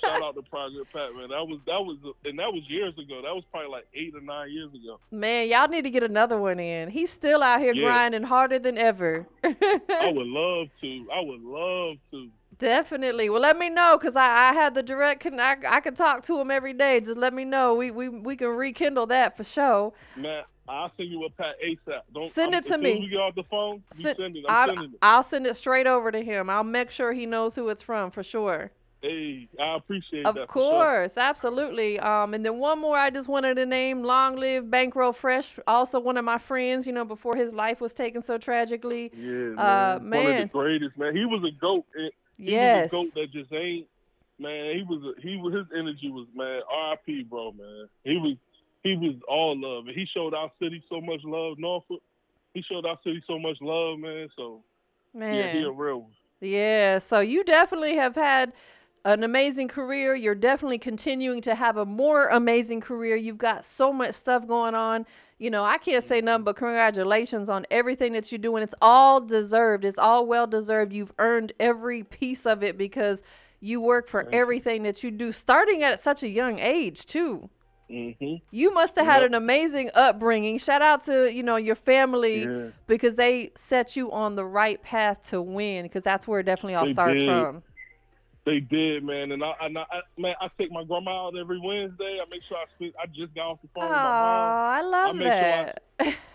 Shout 0.00 0.22
out 0.22 0.34
to 0.34 0.42
Project 0.42 0.92
Pat, 0.92 1.14
man. 1.16 1.28
That 1.30 1.46
was 1.46 1.60
that 1.66 1.80
was 1.80 1.96
and 2.24 2.38
that 2.38 2.52
was 2.52 2.62
years 2.68 2.92
ago. 2.98 3.20
That 3.22 3.34
was 3.34 3.44
probably 3.50 3.70
like 3.70 3.86
eight 3.94 4.14
or 4.14 4.20
nine 4.20 4.50
years 4.50 4.70
ago. 4.70 4.98
Man, 5.10 5.48
y'all 5.48 5.68
need 5.68 5.82
to 5.82 5.90
get 5.90 6.02
another 6.02 6.38
one 6.38 6.58
in. 6.60 6.90
He's 6.90 7.10
still 7.10 7.42
out 7.42 7.60
here 7.60 7.74
Yeah. 7.74 7.84
grinding 7.84 8.22
harder 8.24 8.58
than 8.58 8.78
ever. 8.78 9.26
I 9.42 9.48
would 10.14 10.26
love 10.26 10.68
to. 10.80 11.06
I 11.12 11.20
would 11.20 11.42
love 11.42 11.96
to. 12.12 12.28
Definitely. 12.58 13.28
Well, 13.30 13.40
let 13.42 13.58
me 13.58 13.68
know 13.68 13.98
because 14.00 14.14
I, 14.16 14.50
I 14.50 14.52
had 14.54 14.74
the 14.74 14.82
direct 14.82 15.22
con- 15.22 15.40
I, 15.40 15.56
I 15.66 15.80
can 15.80 15.94
talk 15.96 16.24
to 16.26 16.38
him 16.40 16.50
every 16.52 16.72
day. 16.72 17.00
Just 17.00 17.16
let 17.18 17.34
me 17.34 17.44
know. 17.44 17.74
We 17.74 17.90
we, 17.90 18.08
we 18.08 18.36
can 18.36 18.48
rekindle 18.48 19.06
that 19.06 19.36
for 19.36 19.42
sure. 19.42 19.92
Man, 20.16 20.44
I'll 20.68 20.90
send 20.96 21.10
you 21.10 21.24
a 21.24 21.30
pat 21.30 21.56
ASAP. 21.62 22.00
Don't 22.14 22.32
Send 22.32 22.54
I'm- 22.54 22.62
it 22.64 22.68
to 22.68 22.78
me. 22.78 23.00
We 23.00 23.08
get 23.08 23.18
off 23.18 23.34
the 23.34 23.42
phone, 23.50 23.82
Send- 23.92 24.16
send 24.16 24.36
it. 24.36 24.44
I'm 24.48 24.54
I'll, 24.54 24.66
sending 24.76 24.92
it. 24.92 24.98
I'll 25.02 25.22
send 25.24 25.46
it 25.48 25.56
straight 25.56 25.86
over 25.88 26.12
to 26.12 26.22
him. 26.22 26.48
I'll 26.48 26.62
make 26.64 26.90
sure 26.90 27.12
he 27.12 27.26
knows 27.26 27.56
who 27.56 27.68
it's 27.70 27.82
from 27.82 28.12
for 28.12 28.22
sure. 28.22 28.70
Hey, 29.04 29.48
I 29.60 29.76
appreciate 29.76 30.24
Of 30.24 30.34
that. 30.36 30.40
sure. 30.40 30.46
course, 30.46 31.18
absolutely. 31.18 32.00
Um, 32.00 32.32
and 32.32 32.42
then 32.42 32.58
one 32.58 32.78
more 32.78 32.96
I 32.96 33.10
just 33.10 33.28
wanted 33.28 33.56
to 33.56 33.66
name: 33.66 34.02
Long 34.02 34.36
Live 34.36 34.70
Bankroll 34.70 35.12
Fresh. 35.12 35.58
Also, 35.66 36.00
one 36.00 36.16
of 36.16 36.24
my 36.24 36.38
friends. 36.38 36.86
You 36.86 36.94
know, 36.94 37.04
before 37.04 37.36
his 37.36 37.52
life 37.52 37.82
was 37.82 37.92
taken 37.92 38.22
so 38.22 38.38
tragically. 38.38 39.12
Yeah, 39.14 39.20
man. 39.20 39.58
Uh, 39.58 39.98
One 39.98 40.26
of 40.30 40.36
the 40.38 40.48
greatest, 40.50 40.96
man. 40.96 41.14
He 41.14 41.26
was 41.26 41.44
a 41.46 41.52
goat. 41.60 41.84
He 41.94 42.10
Yes. 42.38 42.90
was 42.90 43.04
a 43.04 43.04
goat 43.04 43.14
that 43.14 43.30
just 43.32 43.52
ain't. 43.52 43.86
Man, 44.38 44.74
he 44.74 44.82
was. 44.82 45.02
A, 45.04 45.20
he 45.20 45.36
was. 45.36 45.52
His 45.52 45.66
energy 45.78 46.10
was 46.10 46.26
man. 46.34 46.62
R.I.P. 46.72 47.24
Bro, 47.24 47.52
man. 47.58 47.86
He 48.04 48.16
was. 48.16 48.36
He 48.82 48.96
was 48.96 49.16
all 49.28 49.54
love, 49.60 49.86
and 49.86 49.94
he 49.94 50.06
showed 50.14 50.32
our 50.32 50.50
city 50.62 50.82
so 50.88 51.00
much 51.02 51.20
love. 51.24 51.58
Norfolk. 51.58 52.00
He 52.54 52.62
showed 52.62 52.86
our 52.86 52.98
city 53.04 53.22
so 53.26 53.38
much 53.38 53.58
love, 53.60 53.98
man. 53.98 54.28
So 54.34 54.62
Man. 55.12 55.34
yeah, 55.34 55.48
he 55.52 55.62
a 55.62 55.70
real 55.70 56.00
one. 56.02 56.12
Yeah, 56.40 56.98
so 57.00 57.20
you 57.20 57.44
definitely 57.44 57.96
have 57.96 58.14
had 58.14 58.52
an 59.04 59.22
amazing 59.22 59.68
career. 59.68 60.14
You're 60.14 60.34
definitely 60.34 60.78
continuing 60.78 61.42
to 61.42 61.54
have 61.54 61.76
a 61.76 61.84
more 61.84 62.28
amazing 62.28 62.80
career. 62.80 63.16
You've 63.16 63.38
got 63.38 63.64
so 63.64 63.92
much 63.92 64.14
stuff 64.14 64.46
going 64.46 64.74
on. 64.74 65.04
You 65.38 65.50
know, 65.50 65.64
I 65.64 65.78
can't 65.78 66.02
say 66.04 66.20
nothing 66.20 66.44
but 66.44 66.56
congratulations 66.56 67.48
on 67.48 67.66
everything 67.70 68.12
that 68.14 68.32
you're 68.32 68.38
doing. 68.38 68.62
It's 68.62 68.74
all 68.80 69.20
deserved. 69.20 69.84
It's 69.84 69.98
all 69.98 70.26
well 70.26 70.46
deserved. 70.46 70.92
You've 70.92 71.12
earned 71.18 71.52
every 71.60 72.02
piece 72.02 72.46
of 72.46 72.62
it 72.62 72.78
because 72.78 73.20
you 73.60 73.80
work 73.80 74.08
for 74.08 74.22
Thank 74.22 74.32
you. 74.34 74.40
everything 74.40 74.82
that 74.84 75.02
you 75.02 75.10
do, 75.10 75.32
starting 75.32 75.82
at 75.82 76.02
such 76.02 76.22
a 76.22 76.28
young 76.28 76.58
age, 76.58 77.06
too. 77.06 77.50
hmm 77.90 78.36
You 78.50 78.72
must 78.72 78.96
have 78.96 79.04
had 79.06 79.20
Yep. 79.20 79.30
an 79.30 79.34
amazing 79.34 79.90
upbringing. 79.92 80.56
Shout 80.58 80.80
out 80.80 81.04
to, 81.04 81.30
you 81.30 81.42
know, 81.42 81.56
your 81.56 81.74
family 81.74 82.44
Yeah. 82.44 82.68
because 82.86 83.16
they 83.16 83.52
set 83.56 83.96
you 83.96 84.10
on 84.12 84.36
the 84.36 84.44
right 84.44 84.82
path 84.82 85.28
to 85.30 85.42
win 85.42 85.82
because 85.84 86.02
that's 86.02 86.26
where 86.26 86.40
it 86.40 86.44
definitely 86.44 86.74
all 86.74 86.86
They 86.86 86.92
starts 86.92 87.20
did. 87.20 87.28
from. 87.28 87.62
They 88.46 88.60
did, 88.60 89.02
man, 89.04 89.32
and 89.32 89.42
I, 89.42 89.52
and 89.62 89.78
I, 89.78 89.84
man, 90.18 90.34
I 90.38 90.48
take 90.58 90.70
my 90.70 90.84
grandma 90.84 91.28
out 91.28 91.38
every 91.38 91.58
Wednesday. 91.58 92.18
I 92.20 92.28
make 92.30 92.42
sure 92.46 92.58
I 92.58 92.64
speak. 92.76 92.92
I 93.02 93.06
just 93.06 93.34
got 93.34 93.46
off 93.52 93.58
the 93.62 93.68
phone 93.74 93.84
Oh, 93.84 93.88
with 93.88 93.96
my 93.96 94.02
mom. 94.02 94.52
I 94.52 94.80
love 94.82 95.16
make 95.16 95.24
sure 95.24 95.32
I- 95.32 95.64
that. 95.64 95.82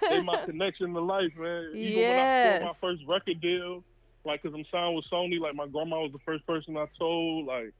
They 0.09 0.21
my 0.21 0.41
connection 0.45 0.93
to 0.93 0.99
life, 1.01 1.31
man. 1.37 1.71
Even 1.75 1.99
when 1.99 2.09
I 2.09 2.23
Yes. 2.23 2.63
my 2.63 2.73
first 2.81 3.03
record 3.07 3.39
deal, 3.41 3.83
like, 4.25 4.41
cause 4.41 4.53
I'm 4.55 4.65
signed 4.71 4.95
with 4.95 5.05
Sony. 5.11 5.39
Like, 5.39 5.53
my 5.53 5.67
grandma 5.67 6.01
was 6.01 6.11
the 6.11 6.19
first 6.25 6.47
person 6.47 6.75
I 6.77 6.85
told. 6.97 7.45
Like, 7.45 7.73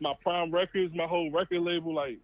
my 0.00 0.14
Prime 0.22 0.50
Records, 0.50 0.92
my 0.96 1.06
whole 1.06 1.30
record 1.30 1.60
label. 1.60 1.94
Like, 1.94 2.18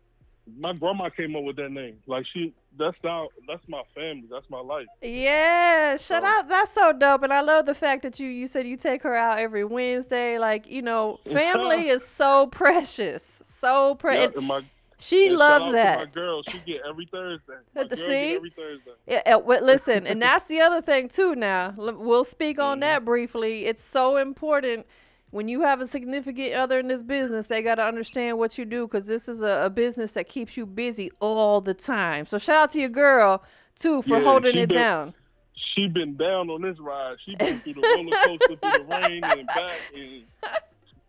my 0.59 0.73
grandma 0.73 1.09
came 1.11 1.35
up 1.37 1.43
with 1.45 1.57
that 1.57 1.71
name. 1.71 1.97
Like, 2.07 2.25
she, 2.33 2.53
that's 2.79 2.97
how, 3.03 3.29
that's 3.49 3.63
my 3.69 3.83
family. 3.95 4.25
That's 4.31 4.49
my 4.49 4.61
life. 4.61 4.87
Yeah, 5.03 5.97
shut 5.97 6.23
So- 6.23 6.29
up. 6.29 6.49
That's 6.49 6.73
so 6.75 6.93
dope. 6.93 7.23
And 7.23 7.33
I 7.33 7.41
love 7.41 7.67
the 7.67 7.75
fact 7.75 8.03
that 8.03 8.21
you 8.21 8.29
you 8.29 8.47
said 8.47 8.67
you 8.67 8.77
take 8.77 9.03
her 9.03 9.15
out 9.17 9.39
every 9.39 9.65
Wednesday. 9.65 10.39
Like, 10.39 10.67
you 10.71 10.83
know, 10.83 11.19
family 11.33 11.89
is 11.89 12.07
so 12.07 12.47
precious. 12.47 13.29
So 13.61 13.95
precious. 13.97 14.41
my, 14.41 14.63
she 14.99 15.27
and 15.29 15.37
loves 15.37 15.67
out 15.67 15.73
that. 15.73 15.99
My 15.99 16.05
girl, 16.13 16.43
she 16.45 16.59
get 16.67 16.83
every 16.89 17.07
Thursday. 17.11 17.55
My 17.75 17.85
girl 17.85 17.99
see? 17.99 18.35
every 18.37 18.51
Thursday. 18.51 18.91
Yeah, 19.07 19.23
uh, 19.35 19.39
well, 19.39 19.63
listen, 19.73 20.07
and 20.07 20.21
that's 20.23 20.49
the 20.49 20.61
other 20.61 20.81
thing 20.81 21.09
too. 21.09 21.35
Now 21.35 21.75
we'll 21.77 22.25
speak 22.25 22.59
on 22.59 22.79
Mhm. 22.79 22.81
that 22.83 23.05
briefly. 23.05 23.65
It's 23.67 23.85
so 23.85 24.17
important 24.17 24.87
when 25.31 25.49
you 25.49 25.63
have 25.63 25.81
a 25.81 25.87
significant 25.87 26.55
other 26.55 26.79
in 26.79 26.89
this 26.89 27.03
business. 27.03 27.47
They 27.47 27.63
got 27.63 27.77
to 27.77 27.85
understand 27.85 28.39
what 28.39 28.57
you 28.59 28.65
do 28.65 28.87
because 28.87 29.07
this 29.07 29.29
is 29.29 29.41
a, 29.41 29.63
a 29.65 29.71
business 29.71 30.13
that 30.13 30.29
keeps 30.29 30.57
you 30.57 30.67
busy 30.67 31.11
all 31.21 31.61
the 31.61 31.75
time. 31.75 32.27
So 32.27 32.39
shout 32.39 32.57
out 32.57 32.71
to 32.73 32.81
your 32.81 32.89
girl 32.89 33.43
too 33.79 34.03
for 34.03 34.19
Yeah, 34.19 34.23
holding 34.25 34.57
it 34.57 34.69
been- 34.69 34.79
down. 34.79 35.15
She 35.75 35.89
been 35.89 36.17
down 36.17 36.51
on 36.51 36.61
this 36.61 36.79
ride. 36.79 37.17
She 37.25 37.35
been 37.35 37.61
through 37.61 37.75
the 37.75 37.81
roller 37.83 38.17
coaster, 38.25 38.57
through 38.57 38.85
the 38.87 39.01
rain 39.09 39.25
and 39.25 39.47
back, 39.47 39.79
and 39.95 40.23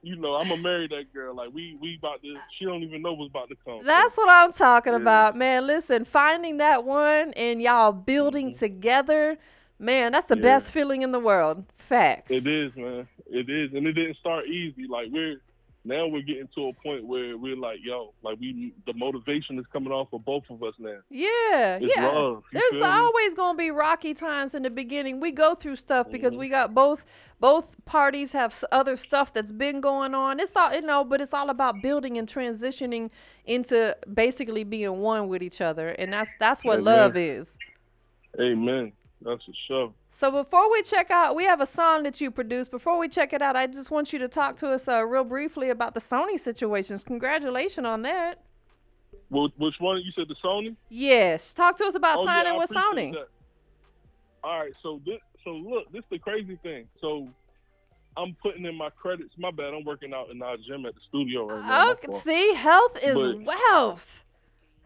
you 0.02 0.16
know 0.16 0.36
I'm 0.36 0.48
gonna 0.48 0.62
marry 0.62 0.88
that 0.88 1.14
girl. 1.14 1.36
Like 1.36 1.50
we 1.54 1.78
we 1.82 1.98
about 2.00 2.22
to. 2.22 2.34
She 2.58 2.64
don't 2.64 2.82
even 2.82 3.02
know 3.02 3.12
what's 3.14 3.30
about 3.30 3.50
to 3.50 3.56
come. 3.66 3.82
That's 3.84 4.16
what 4.16 4.30
I'm 4.30 4.54
talking 4.54 4.94
Yeah. 4.94 5.00
about, 5.00 5.36
man. 5.36 5.68
Listen, 5.68 6.06
finding 6.06 6.58
that 6.58 6.86
one 6.86 7.34
and 7.34 7.62
y'all 7.62 7.92
building 7.92 8.54
Mhm. 8.54 8.60
together, 8.60 9.38
man, 9.80 10.14
that's 10.14 10.28
the 10.28 10.38
Yeah. 10.38 10.44
best 10.44 10.72
feeling 10.72 11.02
in 11.02 11.12
the 11.12 11.20
world. 11.20 11.66
Facts. 11.78 12.32
It 12.32 12.48
is, 12.48 12.74
man. 12.78 13.06
It 13.30 13.50
is, 13.50 13.74
and 13.74 13.86
it 13.88 13.94
didn't 13.94 14.18
start 14.18 14.48
easy. 14.48 14.86
Like 14.90 15.08
we're 15.12 15.42
now 15.86 16.06
we're 16.08 16.22
getting 16.22 16.50
to 16.56 16.68
a 16.68 16.74
point 16.74 17.06
where 17.06 17.38
we're 17.38 17.56
like, 17.56 17.80
yo, 17.82 18.14
like 18.22 18.38
we 18.40 18.74
the 18.86 18.94
motivation 18.94 19.58
is 19.60 19.66
coming 19.72 19.92
off 19.92 20.10
of 20.12 20.26
both 20.26 20.44
of 20.50 20.62
us 20.64 20.74
now. 20.80 20.98
Yeah, 21.10 21.78
It's 21.82 21.94
yeah. 21.96 22.08
love. 22.08 22.44
There's 22.52 22.82
always 22.84 23.34
gonna 23.36 23.58
be 23.58 23.72
rocky 23.72 24.14
times 24.14 24.54
in 24.54 24.64
the 24.64 24.70
beginning. 24.70 25.20
We 25.20 25.32
go 25.32 25.56
through 25.56 25.78
stuff 25.78 26.10
because 26.12 26.36
Mhm. 26.36 26.40
we 26.40 26.50
got 26.50 26.74
both 26.74 27.04
both 27.40 27.66
parties 27.86 28.32
have 28.32 28.64
other 28.72 28.98
stuff 28.98 29.32
that's 29.34 29.52
been 29.52 29.80
going 29.80 30.14
on. 30.14 30.40
It's 30.40 30.56
all 30.56 30.74
you 30.74 30.82
know, 30.82 31.04
but 31.06 31.22
it's 31.22 31.34
all 31.34 31.50
about 31.50 31.82
building 31.82 32.18
and 32.18 32.28
transitioning 32.28 33.10
into 33.46 33.96
basically 34.14 34.64
being 34.64 35.00
one 35.00 35.28
with 35.30 35.42
each 35.44 35.62
other, 35.62 35.90
and 35.90 36.12
that's 36.12 36.30
that's 36.40 36.64
what 36.66 36.80
Amen. 36.80 36.86
love 36.86 37.18
is. 37.18 37.58
Amen. 38.40 38.92
That's 39.22 39.44
for 39.44 39.52
sure. 39.68 39.94
So 40.12 40.32
before 40.32 40.72
we 40.72 40.82
check 40.84 41.10
out, 41.12 41.36
we 41.36 41.46
have 41.46 41.60
a 41.62 41.66
song 41.66 42.04
that 42.04 42.22
you 42.22 42.30
produced. 42.32 42.70
Before 42.72 42.98
we 42.98 43.08
check 43.10 43.34
it 43.34 43.42
out, 43.42 43.56
I 43.56 43.68
just 43.68 43.90
want 43.92 44.14
you 44.14 44.20
to 44.20 44.28
talk 44.28 44.58
to 44.58 44.70
us 44.70 44.88
uh, 44.88 45.06
real 45.06 45.24
briefly 45.24 45.70
about 45.70 45.94
the 45.94 46.00
Sony 46.00 46.40
situations. 46.40 47.04
Congratulations 47.04 47.86
on 47.86 48.04
that. 48.04 48.42
Wh- 49.30 49.48
Which 49.60 49.76
one? 49.80 49.98
You 49.98 50.12
said 50.16 50.28
the 50.28 50.36
Sony? 50.44 50.76
Yes, 50.90 51.54
talk 51.54 51.78
to 51.78 51.86
us 51.86 51.96
about 51.96 52.20
Oh, 52.20 52.26
signing 52.26 52.54
I 52.54 52.58
with 52.58 52.70
Sony. 52.70 53.14
that. 53.14 53.28
All 54.44 54.60
right, 54.60 54.74
so 54.84 55.02
this, 55.06 55.18
so 55.44 55.52
look, 55.52 55.92
this 55.92 56.00
is 56.00 56.06
the 56.12 56.20
crazy 56.20 56.58
thing. 56.64 56.88
So 57.02 57.28
I'm 58.16 58.36
putting 58.42 58.66
in 58.66 58.76
my 58.76 58.90
credits. 58.92 59.34
My 59.38 59.52
bad. 59.52 59.74
I'm 59.74 59.84
working 59.84 60.14
out 60.14 60.30
in 60.30 60.42
our 60.42 60.58
gym 60.58 60.86
at 60.86 60.94
the 60.96 61.02
studio 61.10 61.48
right 61.48 61.62
now. 61.66 61.92
Okay, 61.94 62.20
see, 62.20 62.54
health 62.54 62.98
is 63.04 63.16
But- 63.16 63.42
wealth. 63.44 64.24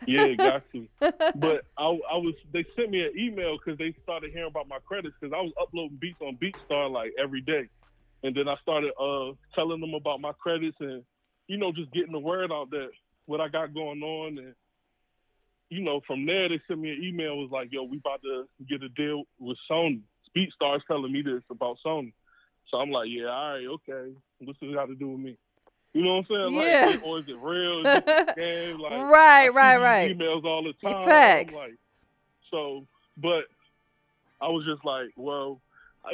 Yeah, 0.07 0.33
got 0.33 0.63
to. 0.71 0.87
But 0.99 1.65
I, 1.77 1.83
I 1.83 2.17
was. 2.17 2.35
They 2.53 2.65
sent 2.75 2.91
me 2.91 3.01
an 3.01 3.11
email 3.17 3.57
because 3.57 3.77
they 3.77 3.95
started 4.03 4.31
hearing 4.31 4.49
about 4.49 4.67
my 4.67 4.79
credits 4.85 5.15
because 5.19 5.33
I 5.35 5.41
was 5.41 5.53
uploading 5.61 5.97
beats 5.99 6.21
on 6.21 6.37
BeatStar 6.41 6.91
like 6.91 7.11
every 7.19 7.41
day, 7.41 7.69
and 8.23 8.35
then 8.35 8.47
I 8.47 8.55
started 8.61 8.91
uh 8.99 9.33
telling 9.55 9.81
them 9.81 9.93
about 9.93 10.21
my 10.21 10.31
credits 10.33 10.77
and 10.79 11.03
you 11.47 11.57
know 11.57 11.71
just 11.71 11.91
getting 11.91 12.11
the 12.11 12.19
word 12.19 12.51
out 12.51 12.69
that 12.71 12.89
what 13.25 13.41
I 13.41 13.47
got 13.47 13.73
going 13.73 14.01
on 14.01 14.37
and 14.37 14.53
you 15.69 15.81
know 15.83 16.01
from 16.05 16.25
there 16.25 16.49
they 16.49 16.59
sent 16.67 16.79
me 16.79 16.91
an 16.91 17.03
email 17.03 17.37
was 17.37 17.49
like 17.51 17.69
yo 17.71 17.83
we 17.83 17.97
about 17.97 18.21
to 18.23 18.47
get 18.69 18.83
a 18.83 18.89
deal 18.89 19.23
with 19.39 19.57
Sony. 19.69 20.01
BeatStar's 20.35 20.83
telling 20.87 21.11
me 21.11 21.21
this 21.21 21.43
about 21.49 21.77
Sony, 21.85 22.13
so 22.69 22.77
I'm 22.77 22.91
like 22.91 23.09
yeah 23.09 23.27
all 23.27 23.53
right 23.53 23.67
okay 23.67 24.13
what's 24.39 24.59
this 24.59 24.73
got 24.73 24.87
to 24.87 24.95
do 24.95 25.09
with 25.09 25.19
me? 25.19 25.37
You 25.93 26.03
know 26.03 26.15
what 26.17 26.25
I'm 26.31 26.53
saying? 26.53 26.53
Yeah. 26.53 26.85
Like, 26.91 27.03
or 27.03 27.19
is 27.19 27.25
it 27.27 27.37
real? 27.41 27.79
Is 27.79 28.03
it? 28.37 28.79
Like, 28.79 28.91
right, 29.11 29.49
right, 29.49 29.77
right. 29.77 30.17
Emails 30.17 30.45
all 30.45 30.63
the 30.63 30.73
time. 30.87 31.05
Facts. 31.05 31.53
Like, 31.53 31.75
so, 32.49 32.85
but 33.17 33.45
I 34.41 34.47
was 34.47 34.65
just 34.65 34.85
like, 34.85 35.09
well, 35.17 35.61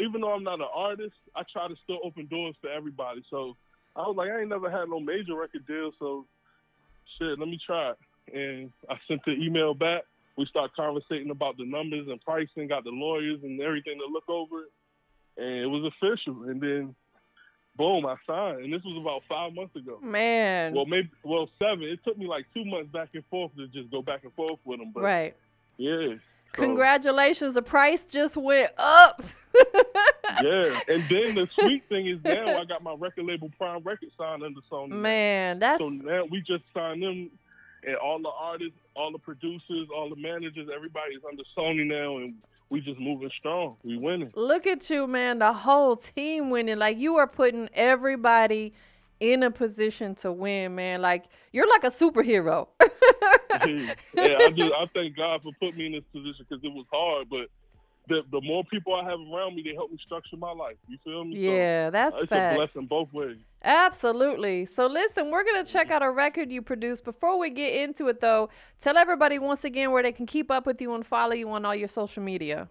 even 0.01 0.21
though 0.21 0.33
I'm 0.33 0.43
not 0.43 0.59
an 0.59 0.67
artist, 0.73 1.15
I 1.35 1.43
try 1.51 1.67
to 1.67 1.75
still 1.83 1.99
open 2.03 2.27
doors 2.27 2.55
for 2.61 2.69
everybody. 2.69 3.23
So 3.29 3.55
I 3.95 4.01
was 4.01 4.15
like, 4.17 4.29
I 4.29 4.41
ain't 4.41 4.49
never 4.49 4.69
had 4.69 4.89
no 4.89 4.99
major 4.99 5.35
record 5.35 5.65
deal, 5.65 5.91
so 5.99 6.25
shit, 7.17 7.39
let 7.39 7.47
me 7.47 7.59
try 7.65 7.91
it. 7.91 7.97
And 8.33 8.71
I 8.89 8.95
sent 9.07 9.21
the 9.25 9.31
email 9.31 9.73
back. 9.73 10.03
We 10.37 10.45
start 10.45 10.71
conversating 10.75 11.31
about 11.31 11.57
the 11.57 11.65
numbers 11.65 12.07
and 12.09 12.21
pricing, 12.21 12.67
got 12.67 12.83
the 12.83 12.91
lawyers 12.91 13.39
and 13.43 13.59
everything 13.61 13.97
to 13.99 14.11
look 14.11 14.29
over 14.29 14.63
it, 14.63 14.71
and 15.37 15.63
it 15.63 15.65
was 15.65 15.91
official. 15.93 16.43
And 16.43 16.61
then, 16.61 16.95
boom, 17.77 18.05
I 18.05 18.15
signed. 18.25 18.63
And 18.63 18.73
this 18.73 18.81
was 18.83 18.97
about 18.99 19.21
five 19.29 19.53
months 19.53 19.75
ago. 19.75 19.99
Man. 20.01 20.73
Well, 20.73 20.85
maybe 20.85 21.09
well 21.23 21.49
seven. 21.59 21.83
It 21.83 21.99
took 22.03 22.17
me 22.17 22.27
like 22.27 22.45
two 22.53 22.65
months 22.65 22.91
back 22.91 23.09
and 23.13 23.23
forth 23.29 23.55
to 23.55 23.67
just 23.67 23.91
go 23.91 24.01
back 24.01 24.23
and 24.23 24.33
forth 24.33 24.59
with 24.65 24.79
them. 24.79 24.91
But 24.93 25.03
right. 25.03 25.35
yeah, 25.77 26.15
so, 26.55 26.63
Congratulations. 26.63 27.53
The 27.53 27.61
price 27.61 28.03
just 28.03 28.37
went 28.37 28.71
up. 28.77 29.23
yeah. 30.43 30.79
And 30.87 31.03
then 31.09 31.35
the 31.35 31.47
sweet 31.59 31.83
thing 31.89 32.07
is 32.07 32.19
now 32.23 32.59
I 32.59 32.65
got 32.65 32.83
my 32.83 32.95
record 32.97 33.25
label 33.25 33.49
Prime 33.57 33.83
Record 33.83 34.09
signed 34.17 34.43
under 34.43 34.61
Sony. 34.71 34.89
Man, 34.89 35.59
that's 35.59 35.79
So 35.79 35.89
now 35.89 36.25
we 36.25 36.39
just 36.41 36.63
signed 36.73 37.03
them, 37.03 37.29
and 37.83 37.95
all 37.97 38.19
the 38.21 38.29
artists, 38.29 38.77
all 38.95 39.11
the 39.11 39.19
producers, 39.19 39.87
all 39.95 40.09
the 40.09 40.15
managers, 40.15 40.69
everybody's 40.73 41.19
under 41.29 41.43
Sony 41.57 41.85
now, 41.85 42.17
and 42.17 42.35
we 42.69 42.81
just 42.81 42.99
moving 42.99 43.29
strong. 43.37 43.77
We 43.83 43.97
winning. 43.97 44.31
look 44.35 44.67
at 44.67 44.89
you, 44.89 45.07
man. 45.07 45.39
The 45.39 45.53
whole 45.53 45.95
team 45.95 46.49
winning. 46.49 46.77
Like 46.77 46.97
you 46.97 47.17
are 47.17 47.27
putting 47.27 47.69
everybody 47.73 48.73
in 49.19 49.43
a 49.43 49.51
position 49.51 50.15
to 50.15 50.31
win, 50.31 50.75
man. 50.75 51.01
Like 51.01 51.25
you're 51.51 51.69
like 51.69 51.83
a 51.83 51.91
superhero. 51.91 52.67
yeah, 52.81 53.93
I 54.15 54.51
just 54.55 54.73
I 54.73 54.85
thank 54.93 55.15
God 55.15 55.41
for 55.43 55.51
putting 55.59 55.77
me 55.77 55.85
in 55.87 55.91
this 55.93 56.03
position 56.11 56.45
because 56.47 56.63
it 56.63 56.71
was 56.73 56.85
hard, 56.91 57.29
but. 57.29 57.47
The, 58.09 58.21
the 58.31 58.39
more 58.41 58.63
people 58.63 58.95
I 58.95 59.03
have 59.03 59.19
around 59.19 59.55
me, 59.55 59.63
they 59.63 59.73
help 59.73 59.91
me 59.91 59.97
structure 60.05 60.37
my 60.37 60.51
life. 60.51 60.77
You 60.87 60.97
feel 61.03 61.25
me? 61.25 61.35
So, 61.35 61.41
yeah, 61.41 61.89
that's 61.89 62.15
it's 62.15 62.31
a 62.31 62.53
blessing 62.55 62.85
both 62.85 63.11
ways. 63.11 63.37
Absolutely. 63.63 64.65
So 64.65 64.87
listen, 64.87 65.29
we're 65.29 65.43
gonna 65.43 65.65
check 65.65 65.91
out 65.91 66.01
a 66.01 66.09
record 66.09 66.51
you 66.51 66.61
produced. 66.61 67.03
Before 67.03 67.37
we 67.37 67.49
get 67.49 67.73
into 67.73 68.07
it, 68.07 68.21
though, 68.21 68.49
tell 68.79 68.97
everybody 68.97 69.39
once 69.39 69.65
again 69.65 69.91
where 69.91 70.03
they 70.03 70.13
can 70.13 70.25
keep 70.25 70.49
up 70.49 70.65
with 70.65 70.79
you 70.79 70.93
and 70.95 71.05
follow 71.05 71.33
you 71.33 71.49
on 71.49 71.65
all 71.65 71.75
your 71.75 71.89
social 71.89 72.23
media. 72.23 72.69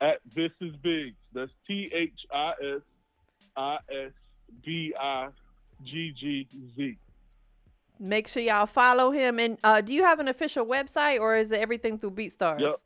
At 0.00 0.20
this 0.36 0.52
is 0.60 0.76
big. 0.82 1.14
That's 1.32 1.50
T 1.66 1.90
H 1.92 2.12
I 2.32 2.52
S 2.76 2.82
I 3.56 3.78
S 3.90 4.12
B 4.64 4.94
I 5.00 5.28
G 5.84 6.14
G 6.16 6.48
Z. 6.76 6.96
Make 7.98 8.28
sure 8.28 8.42
y'all 8.42 8.66
follow 8.66 9.10
him. 9.10 9.40
And 9.40 9.58
uh, 9.64 9.80
do 9.80 9.92
you 9.92 10.04
have 10.04 10.20
an 10.20 10.28
official 10.28 10.64
website 10.64 11.18
or 11.18 11.36
is 11.36 11.50
it 11.50 11.58
everything 11.58 11.98
through 11.98 12.12
BeatStars? 12.12 12.60
Yep. 12.60 12.76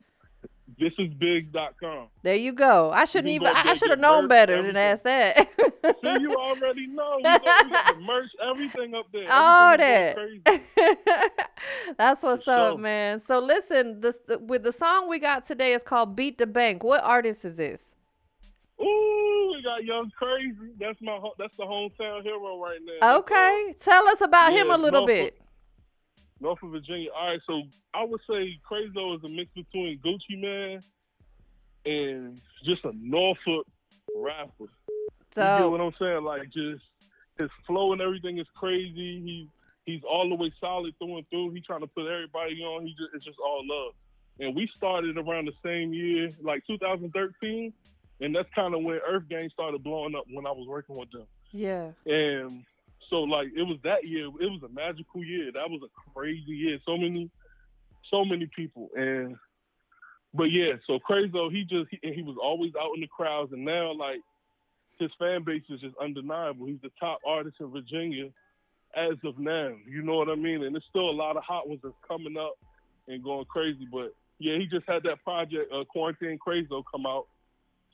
Thisisbig.com. 0.79 2.07
There 2.23 2.35
you 2.35 2.53
go. 2.53 2.91
I 2.91 3.05
shouldn't 3.05 3.33
even. 3.33 3.47
I, 3.47 3.73
should 3.73 3.89
have 3.89 3.99
known 3.99 4.27
better 4.27 4.61
than 4.61 4.75
ask 4.75 5.03
that. 5.03 5.37
See, 5.57 6.21
you 6.21 6.35
already 6.35 6.87
know. 6.87 7.15
We 7.17 7.23
got, 7.23 7.41
we 7.65 7.71
got 7.71 7.95
the 7.95 8.01
merch, 8.01 8.29
everything 8.41 8.95
up 8.95 9.05
there. 9.11 9.25
All 9.31 9.75
Everything 9.79 10.41
that. 10.45 11.49
That's 11.97 12.23
what's 12.23 12.43
For 12.43 12.51
up, 12.51 12.73
sure. 12.73 12.77
man. 12.79 13.19
So 13.19 13.39
listen, 13.39 14.01
this 14.01 14.17
the, 14.27 14.39
with 14.39 14.63
the 14.63 14.71
song 14.71 15.09
we 15.09 15.19
got 15.19 15.45
today 15.47 15.73
is 15.73 15.83
called 15.83 16.15
"Beat 16.15 16.37
the 16.37 16.47
Bank." 16.47 16.83
What 16.83 17.03
artist 17.03 17.45
is 17.45 17.55
this? 17.55 17.81
Ooh, 18.81 19.53
we 19.55 19.61
got 19.63 19.83
Young 19.83 20.11
Crazo. 20.19 20.69
That's 20.79 21.01
my 21.01 21.19
that's 21.37 21.55
the 21.57 21.63
hometown 21.63 22.23
hero 22.23 22.59
right 22.61 22.79
now. 23.01 23.17
Okay, 23.17 23.75
tell 23.81 24.07
us 24.07 24.21
about 24.21 24.53
him 24.53 24.71
a 24.71 24.77
little 24.77 25.05
bit. 25.05 25.37
Norfolk, 26.43 26.71
Virginia. 26.71 27.09
All 27.15 27.27
right, 27.29 27.39
so 27.47 27.63
I 27.93 28.03
would 28.03 28.21
say 28.29 28.59
Crazo 28.69 28.93
though 28.93 29.15
is 29.15 29.23
a 29.23 29.29
mix 29.29 29.49
between 29.55 29.99
Gucci 29.99 30.39
Mane 30.39 30.83
and 31.85 32.41
just 32.63 32.83
a 32.85 32.91
Norfolk 32.95 33.65
rapper. 34.15 34.65
So, 35.33 35.41
You 35.41 35.59
get 35.63 35.71
what 35.71 35.81
I'm 35.81 35.93
saying? 35.99 36.23
Like 36.23 36.43
just 36.51 36.83
his 37.39 37.49
flow 37.65 37.93
and 37.93 38.01
everything 38.01 38.37
is 38.37 38.47
crazy. 38.55 39.21
He 39.21 39.49
he's 39.85 40.01
all 40.03 40.29
the 40.29 40.35
way 40.35 40.53
solid 40.59 40.93
through 40.99 41.17
and 41.17 41.29
through. 41.29 41.51
He 41.51 41.61
trying 41.61 41.81
to 41.81 41.87
put 41.87 42.05
everybody 42.05 42.61
on. 42.61 42.85
He 42.85 42.91
just 42.91 43.09
it's 43.15 43.25
just 43.25 43.39
all 43.39 43.63
love. 43.65 43.93
And 44.39 44.55
we 44.55 44.69
started 44.75 45.17
around 45.17 45.45
the 45.45 45.53
same 45.63 45.93
year, 45.93 46.31
like 46.41 46.65
2013, 46.67 47.71
and 48.19 48.35
that's 48.35 48.49
kind 48.55 48.73
of 48.73 48.83
when 48.83 48.99
Earth 49.07 49.23
Gang 49.29 49.49
started 49.53 49.83
blowing 49.83 50.15
up 50.15 50.23
when 50.31 50.45
I 50.47 50.51
was 50.51 50.67
working 50.67 50.97
with 50.97 51.11
them. 51.11 51.25
yeah, 51.51 51.89
And 52.07 52.63
so 53.13 53.19
like 53.19 53.49
it 53.55 53.61
was 53.61 53.77
that 53.83 54.07
year. 54.07 54.25
It 54.25 54.49
was 54.49 54.61
a 54.65 54.73
magical 54.73 55.23
year. 55.23 55.51
That 55.53 55.69
was 55.69 55.81
a 55.85 56.11
crazy 56.11 56.51
year. 56.51 56.79
So 56.83 56.97
many, 56.97 57.29
so 58.09 58.25
many 58.25 58.49
people. 58.55 58.89
And 58.95 59.35
but 60.33 60.45
yeah, 60.45 60.73
so 60.87 60.97
Crazo, 60.97 61.51
he 61.51 61.61
just 61.61 61.91
he, 61.91 61.99
he 62.01 62.23
was 62.23 62.37
always 62.41 62.71
out 62.75 62.95
in 62.95 63.01
the 63.01 63.07
crowds, 63.07 63.53
and 63.53 63.63
now 63.63 63.93
like 63.93 64.17
his 64.97 65.11
fan 65.19 65.43
base 65.43 65.61
is 65.69 65.79
just 65.79 65.95
undeniable. 66.01 66.65
He's 66.65 66.81
the 66.81 66.89
top 66.99 67.19
artist 67.27 67.57
in 67.59 67.69
Virginia 67.69 68.29
as 68.97 69.17
of 69.23 69.37
now. 69.37 69.75
You 69.87 70.01
know 70.01 70.15
what 70.15 70.29
I 70.29 70.35
mean? 70.35 70.63
And 70.63 70.73
there's 70.73 70.83
still 70.89 71.07
a 71.07 71.11
lot 71.11 71.37
of 71.37 71.43
hot 71.43 71.69
ones 71.69 71.81
that's 71.83 71.93
coming 72.07 72.35
up 72.35 72.57
and 73.07 73.23
going 73.23 73.45
crazy. 73.45 73.87
But 73.91 74.15
yeah, 74.39 74.57
he 74.57 74.65
just 74.65 74.87
had 74.87 75.03
that 75.03 75.23
project, 75.23 75.71
uh, 75.71 75.83
Quarantine 75.85 76.39
Crazo, 76.39 76.81
come 76.91 77.05
out. 77.05 77.27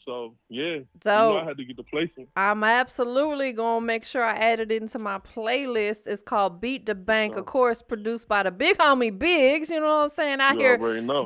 So 0.09 0.33
yeah, 0.49 0.79
so 1.03 1.27
you 1.27 1.33
know 1.35 1.37
I 1.37 1.45
had 1.45 1.57
to 1.57 1.63
get 1.63 1.77
the 1.77 1.83
placement. 1.83 2.29
I'm 2.35 2.63
absolutely 2.63 3.53
gonna 3.53 3.85
make 3.85 4.03
sure 4.03 4.23
I 4.23 4.33
add 4.37 4.59
it 4.59 4.71
into 4.71 4.97
my 4.97 5.19
playlist. 5.19 6.07
It's 6.07 6.23
called 6.23 6.59
Beat 6.59 6.87
the 6.87 6.95
Bank, 6.95 7.35
of 7.35 7.45
course, 7.45 7.83
produced 7.83 8.27
by 8.27 8.41
the 8.41 8.49
big 8.49 8.79
homie 8.79 9.15
Biggs. 9.15 9.69
You 9.69 9.79
know 9.79 9.97
what 9.97 10.03
I'm 10.05 10.09
saying? 10.09 10.41
Out 10.41 10.55
here 10.55 10.77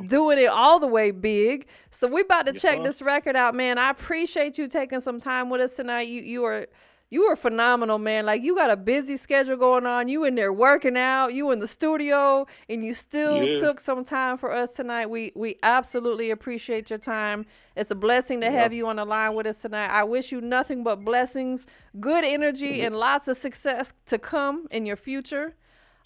doing 0.06 0.38
it 0.38 0.48
all 0.48 0.78
the 0.80 0.86
way 0.86 1.12
big. 1.12 1.66
So 1.92 2.08
we 2.08 2.20
about 2.20 2.44
to 2.44 2.52
yes, 2.52 2.60
check 2.60 2.84
this 2.84 3.00
record 3.00 3.36
out, 3.36 3.54
man. 3.54 3.78
I 3.78 3.88
appreciate 3.88 4.58
you 4.58 4.68
taking 4.68 5.00
some 5.00 5.18
time 5.18 5.48
with 5.48 5.62
us 5.62 5.72
tonight. 5.72 6.08
You 6.08 6.20
you 6.20 6.44
are 6.44 6.66
you 7.14 7.28
were 7.28 7.36
phenomenal, 7.36 7.98
man. 7.98 8.26
Like 8.26 8.42
you 8.42 8.56
got 8.56 8.70
a 8.70 8.76
busy 8.76 9.16
schedule 9.16 9.56
going 9.56 9.86
on. 9.86 10.08
You 10.08 10.24
in 10.24 10.34
there 10.34 10.52
working 10.52 10.96
out, 10.96 11.32
you 11.32 11.52
in 11.52 11.60
the 11.60 11.68
studio, 11.68 12.44
and 12.68 12.84
you 12.84 12.92
still 12.92 13.40
yeah. 13.40 13.60
took 13.60 13.78
some 13.78 14.04
time 14.04 14.36
for 14.36 14.52
us 14.52 14.72
tonight. 14.72 15.08
We 15.08 15.30
we 15.36 15.56
absolutely 15.62 16.32
appreciate 16.32 16.90
your 16.90 16.98
time. 16.98 17.46
It's 17.76 17.92
a 17.92 17.94
blessing 17.94 18.40
to 18.40 18.46
yeah. 18.46 18.60
have 18.60 18.72
you 18.72 18.88
on 18.88 18.96
the 18.96 19.04
line 19.04 19.34
with 19.36 19.46
us 19.46 19.62
tonight. 19.62 19.90
I 19.90 20.02
wish 20.02 20.32
you 20.32 20.40
nothing 20.40 20.82
but 20.82 21.04
blessings, 21.04 21.66
good 22.00 22.24
energy, 22.24 22.78
mm-hmm. 22.78 22.86
and 22.86 22.96
lots 22.96 23.28
of 23.28 23.36
success 23.36 23.92
to 24.06 24.18
come 24.18 24.66
in 24.72 24.84
your 24.84 24.96
future. 24.96 25.54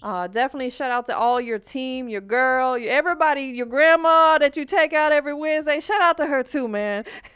Uh, 0.01 0.29
definitely 0.29 0.71
shout 0.71 0.93
out 0.93 1.07
to 1.07 1.17
all 1.17 1.41
your 1.41 1.59
team, 1.59 2.09
your 2.09 2.21
girl, 2.21 2.77
everybody, 2.81 3.43
your 3.43 3.67
grandma 3.67 4.39
that 4.39 4.57
you 4.57 4.65
take 4.65 4.93
out 4.93 5.11
every 5.11 5.35
Wednesday. 5.35 5.81
Shout 5.81 6.01
out 6.01 6.17
to 6.19 6.27
her 6.27 6.45
too, 6.45 6.69
man. 6.69 7.05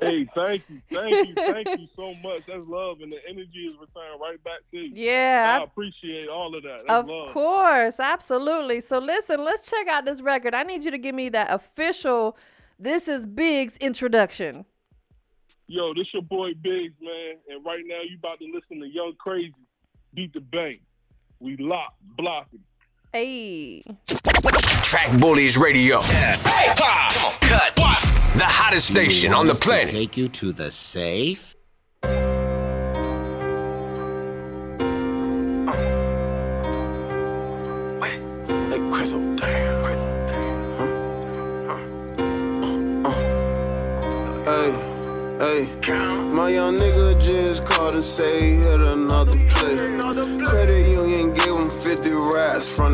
hey, 0.00 0.24
thank 0.32 0.62
you, 0.68 0.80
thank 0.92 1.28
you, 1.28 1.34
thank 1.34 1.66
you 1.66 1.88
so 1.96 2.14
much. 2.22 2.42
That's 2.46 2.62
love, 2.68 3.00
and 3.00 3.10
the 3.10 3.16
energy 3.28 3.66
is 3.66 3.74
returned 3.80 4.20
right 4.20 4.42
back 4.44 4.60
to 4.70 4.78
you. 4.78 4.92
Yeah, 4.94 5.58
I 5.60 5.64
appreciate 5.64 6.28
all 6.28 6.54
of 6.54 6.62
that. 6.62 6.82
That's 6.86 7.00
of 7.00 7.08
love. 7.08 7.32
course, 7.32 7.98
absolutely. 7.98 8.82
So 8.82 9.00
listen, 9.00 9.44
let's 9.44 9.68
check 9.68 9.88
out 9.88 10.04
this 10.04 10.20
record. 10.20 10.54
I 10.54 10.62
need 10.62 10.84
you 10.84 10.92
to 10.92 10.98
give 10.98 11.14
me 11.14 11.28
that 11.30 11.48
official. 11.50 12.36
This 12.78 13.08
is 13.08 13.26
Biggs 13.26 13.76
introduction. 13.78 14.64
Yo, 15.66 15.92
this 15.92 16.06
your 16.12 16.22
boy 16.22 16.54
Biggs, 16.54 16.94
man, 17.00 17.38
and 17.50 17.66
right 17.66 17.82
now 17.84 18.00
you 18.08 18.16
about 18.16 18.38
to 18.38 18.44
listen 18.54 18.78
to 18.78 18.86
Young 18.86 19.14
Crazo 19.14 19.52
beat 20.14 20.32
the 20.32 20.40
bank. 20.40 20.80
We 21.38 21.56
lock, 21.58 21.94
blocking. 22.16 22.60
Hey. 23.12 23.82
Track 24.82 25.18
Bullies 25.20 25.56
Radio. 25.58 26.00
Yeah. 26.00 26.36
Hey, 26.36 26.72
come 26.74 27.24
on, 27.24 27.32
cut. 27.40 27.78
What? 27.78 28.00
The 28.38 28.44
hottest 28.44 28.88
station 28.88 29.32
on 29.34 29.46
the 29.46 29.54
planet. 29.54 29.90
Take 29.92 30.16
you 30.16 30.28
to 30.30 30.52
the 30.52 30.70
safe. 30.70 31.54
Hey, 32.02 32.08
Crystal, 38.90 39.34
damn. 39.36 39.84
Huh? 40.76 40.86
Uh, 43.04 43.08
uh. 44.58 44.92
Hey, 45.38 45.66
hey, 45.82 45.92
my 46.32 46.48
young 46.48 46.78
nigga 46.78 47.20
just 47.22 47.66
called 47.66 47.92
to 47.92 48.00
say 48.00 48.54
hit 48.56 48.80
another 48.80 49.32
play. 49.50 49.76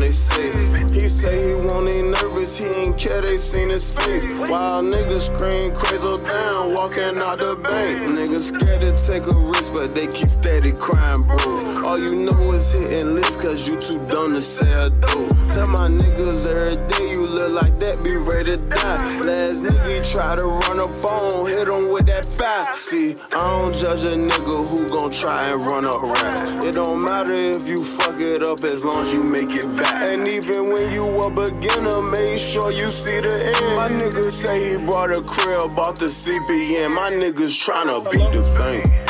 They. 0.07 0.93
He 0.93 1.07
say 1.07 1.49
he 1.49 1.55
won't 1.55 1.87
ain't 1.93 2.09
nervous, 2.09 2.57
he 2.57 2.67
ain't 2.81 2.97
care, 2.97 3.21
they 3.21 3.37
seen 3.37 3.69
his 3.69 3.91
face. 3.93 4.27
While 4.49 4.83
niggas 4.83 5.33
scream 5.33 5.73
crazy 5.73 6.05
down, 6.29 6.73
walking 6.73 7.17
out 7.17 7.39
the 7.39 7.55
bank. 7.55 8.17
Niggas 8.17 8.51
scared 8.51 8.81
to 8.81 8.91
take 8.95 9.25
a 9.27 9.35
risk, 9.35 9.73
but 9.73 9.95
they 9.95 10.07
keep 10.07 10.29
steady 10.29 10.71
crying, 10.71 11.23
bro. 11.23 11.83
All 11.85 11.99
you 11.99 12.15
know 12.15 12.51
is 12.53 12.79
hitting 12.79 13.15
lists, 13.15 13.35
cause 13.35 13.67
you 13.67 13.77
too 13.77 13.99
dumb 14.07 14.33
to 14.33 14.41
say 14.41 14.73
I 14.73 14.89
do. 14.89 15.27
Tell 15.51 15.67
my 15.67 15.87
niggas 15.87 16.49
every 16.49 16.77
day 16.87 17.02
you 17.02 17.02
look 17.33 17.51
like 17.53 17.79
that, 17.79 18.03
be 18.03 18.15
ready 18.15 18.53
to 18.53 18.57
die. 18.57 19.19
Last 19.21 19.63
nigga 19.63 20.11
try 20.11 20.35
to 20.35 20.45
run 20.45 20.79
up 20.79 21.03
on, 21.03 21.47
hit 21.47 21.67
him 21.67 21.89
with 21.89 22.05
that 22.05 22.25
fat. 22.25 22.75
See, 22.75 23.15
I 23.31 23.37
don't 23.37 23.73
judge 23.73 24.03
a 24.05 24.15
nigga 24.15 24.67
who 24.69 24.87
gon' 24.87 25.11
try 25.11 25.49
and 25.49 25.61
run 25.65 25.85
up 25.85 26.01
rats. 26.01 26.43
It 26.65 26.75
don't 26.75 27.03
matter 27.03 27.33
if 27.33 27.67
you 27.67 27.83
fuck 27.83 28.19
it 28.19 28.43
up 28.43 28.63
as 28.63 28.85
long 28.85 29.01
as 29.01 29.13
you 29.13 29.23
make 29.23 29.51
it 29.51 29.67
back. 29.75 30.09
And 30.09 30.27
even 30.27 30.69
when 30.69 30.91
you 30.91 31.05
a 31.21 31.29
beginner, 31.29 32.01
make 32.01 32.37
sure 32.37 32.71
you 32.71 32.89
see 32.91 33.19
the 33.19 33.33
end. 33.33 33.75
My 33.75 33.89
nigga 33.89 34.29
say 34.29 34.71
he 34.71 34.85
brought 34.85 35.11
a 35.11 35.21
crib, 35.21 35.75
bought 35.75 35.97
the 35.97 36.05
CPN. 36.05 36.93
My 36.93 37.11
niggas 37.11 37.57
tryna 37.57 38.03
beat 38.11 38.31
the 38.31 38.41
bank. 38.59 39.02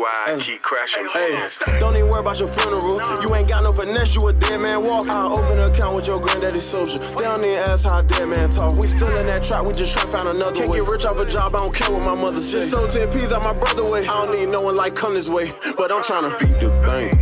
Why 0.00 0.24
I 0.26 0.38
keep 0.40 0.62
crashing 0.62 1.06
Hey, 1.12 1.46
don't 1.78 1.94
even 1.96 2.08
worry 2.08 2.20
about 2.20 2.38
your 2.38 2.48
funeral. 2.48 3.00
You 3.22 3.34
ain't 3.34 3.48
got 3.48 3.62
no 3.62 3.72
finesse, 3.72 4.14
you 4.14 4.26
a 4.28 4.32
dead 4.32 4.60
man 4.60 4.82
walk. 4.82 5.08
I 5.08 5.26
open 5.26 5.58
an 5.58 5.70
account 5.70 5.94
with 5.94 6.06
your 6.06 6.18
granddaddy 6.20 6.60
social. 6.60 6.98
They 7.16 7.24
don't 7.24 7.44
even 7.44 7.58
ask 7.68 7.84
how 7.84 7.98
a 7.98 8.02
dead 8.02 8.28
man 8.28 8.48
talk. 8.50 8.74
We 8.74 8.86
still 8.86 9.14
in 9.18 9.26
that 9.26 9.42
trap, 9.42 9.64
we 9.64 9.72
just 9.74 9.92
try 9.92 10.02
to 10.02 10.08
find 10.08 10.28
another 10.28 10.52
Can't 10.52 10.70
way. 10.70 10.80
get 10.80 10.88
rich 10.88 11.04
off 11.04 11.18
a 11.20 11.26
job, 11.26 11.54
I 11.54 11.58
don't 11.58 11.74
care 11.74 11.90
what 11.90 12.04
my 12.06 12.14
mother 12.14 12.40
says. 12.40 12.52
Just 12.52 12.70
sold 12.70 12.90
10 12.90 13.12
P's 13.12 13.32
out 13.32 13.44
my 13.44 13.52
brother 13.52 13.84
way. 13.84 14.06
I 14.06 14.24
don't 14.24 14.38
need 14.38 14.48
no 14.48 14.62
one 14.62 14.76
like 14.76 14.94
come 14.94 15.14
this 15.14 15.30
way, 15.30 15.50
but 15.76 15.92
I'm 15.92 16.02
tryna 16.02 16.38
beat 16.40 16.58
the 16.60 16.70
bank. 16.88 17.14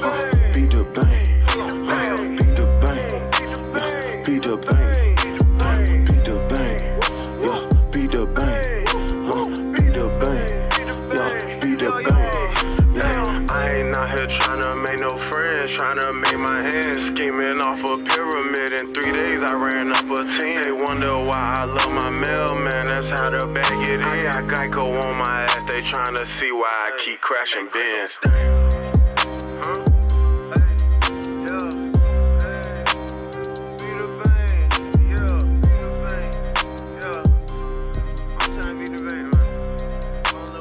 Huh, 0.00 0.37
love 21.68 21.92
my 21.92 22.10
mailman, 22.10 22.86
that's 22.86 23.10
how 23.10 23.30
to 23.30 23.46
bag 23.46 23.88
it 23.88 24.00
in. 24.00 24.02
I 24.02 24.20
got 24.20 24.44
Geico 24.44 25.04
on 25.04 25.16
my 25.16 25.42
ass, 25.42 25.64
they 25.70 25.82
tryna 25.82 26.24
see 26.26 26.52
why 26.52 26.92
I 26.92 26.98
keep 26.98 27.20
crashing 27.20 27.68
bins. 27.72 28.67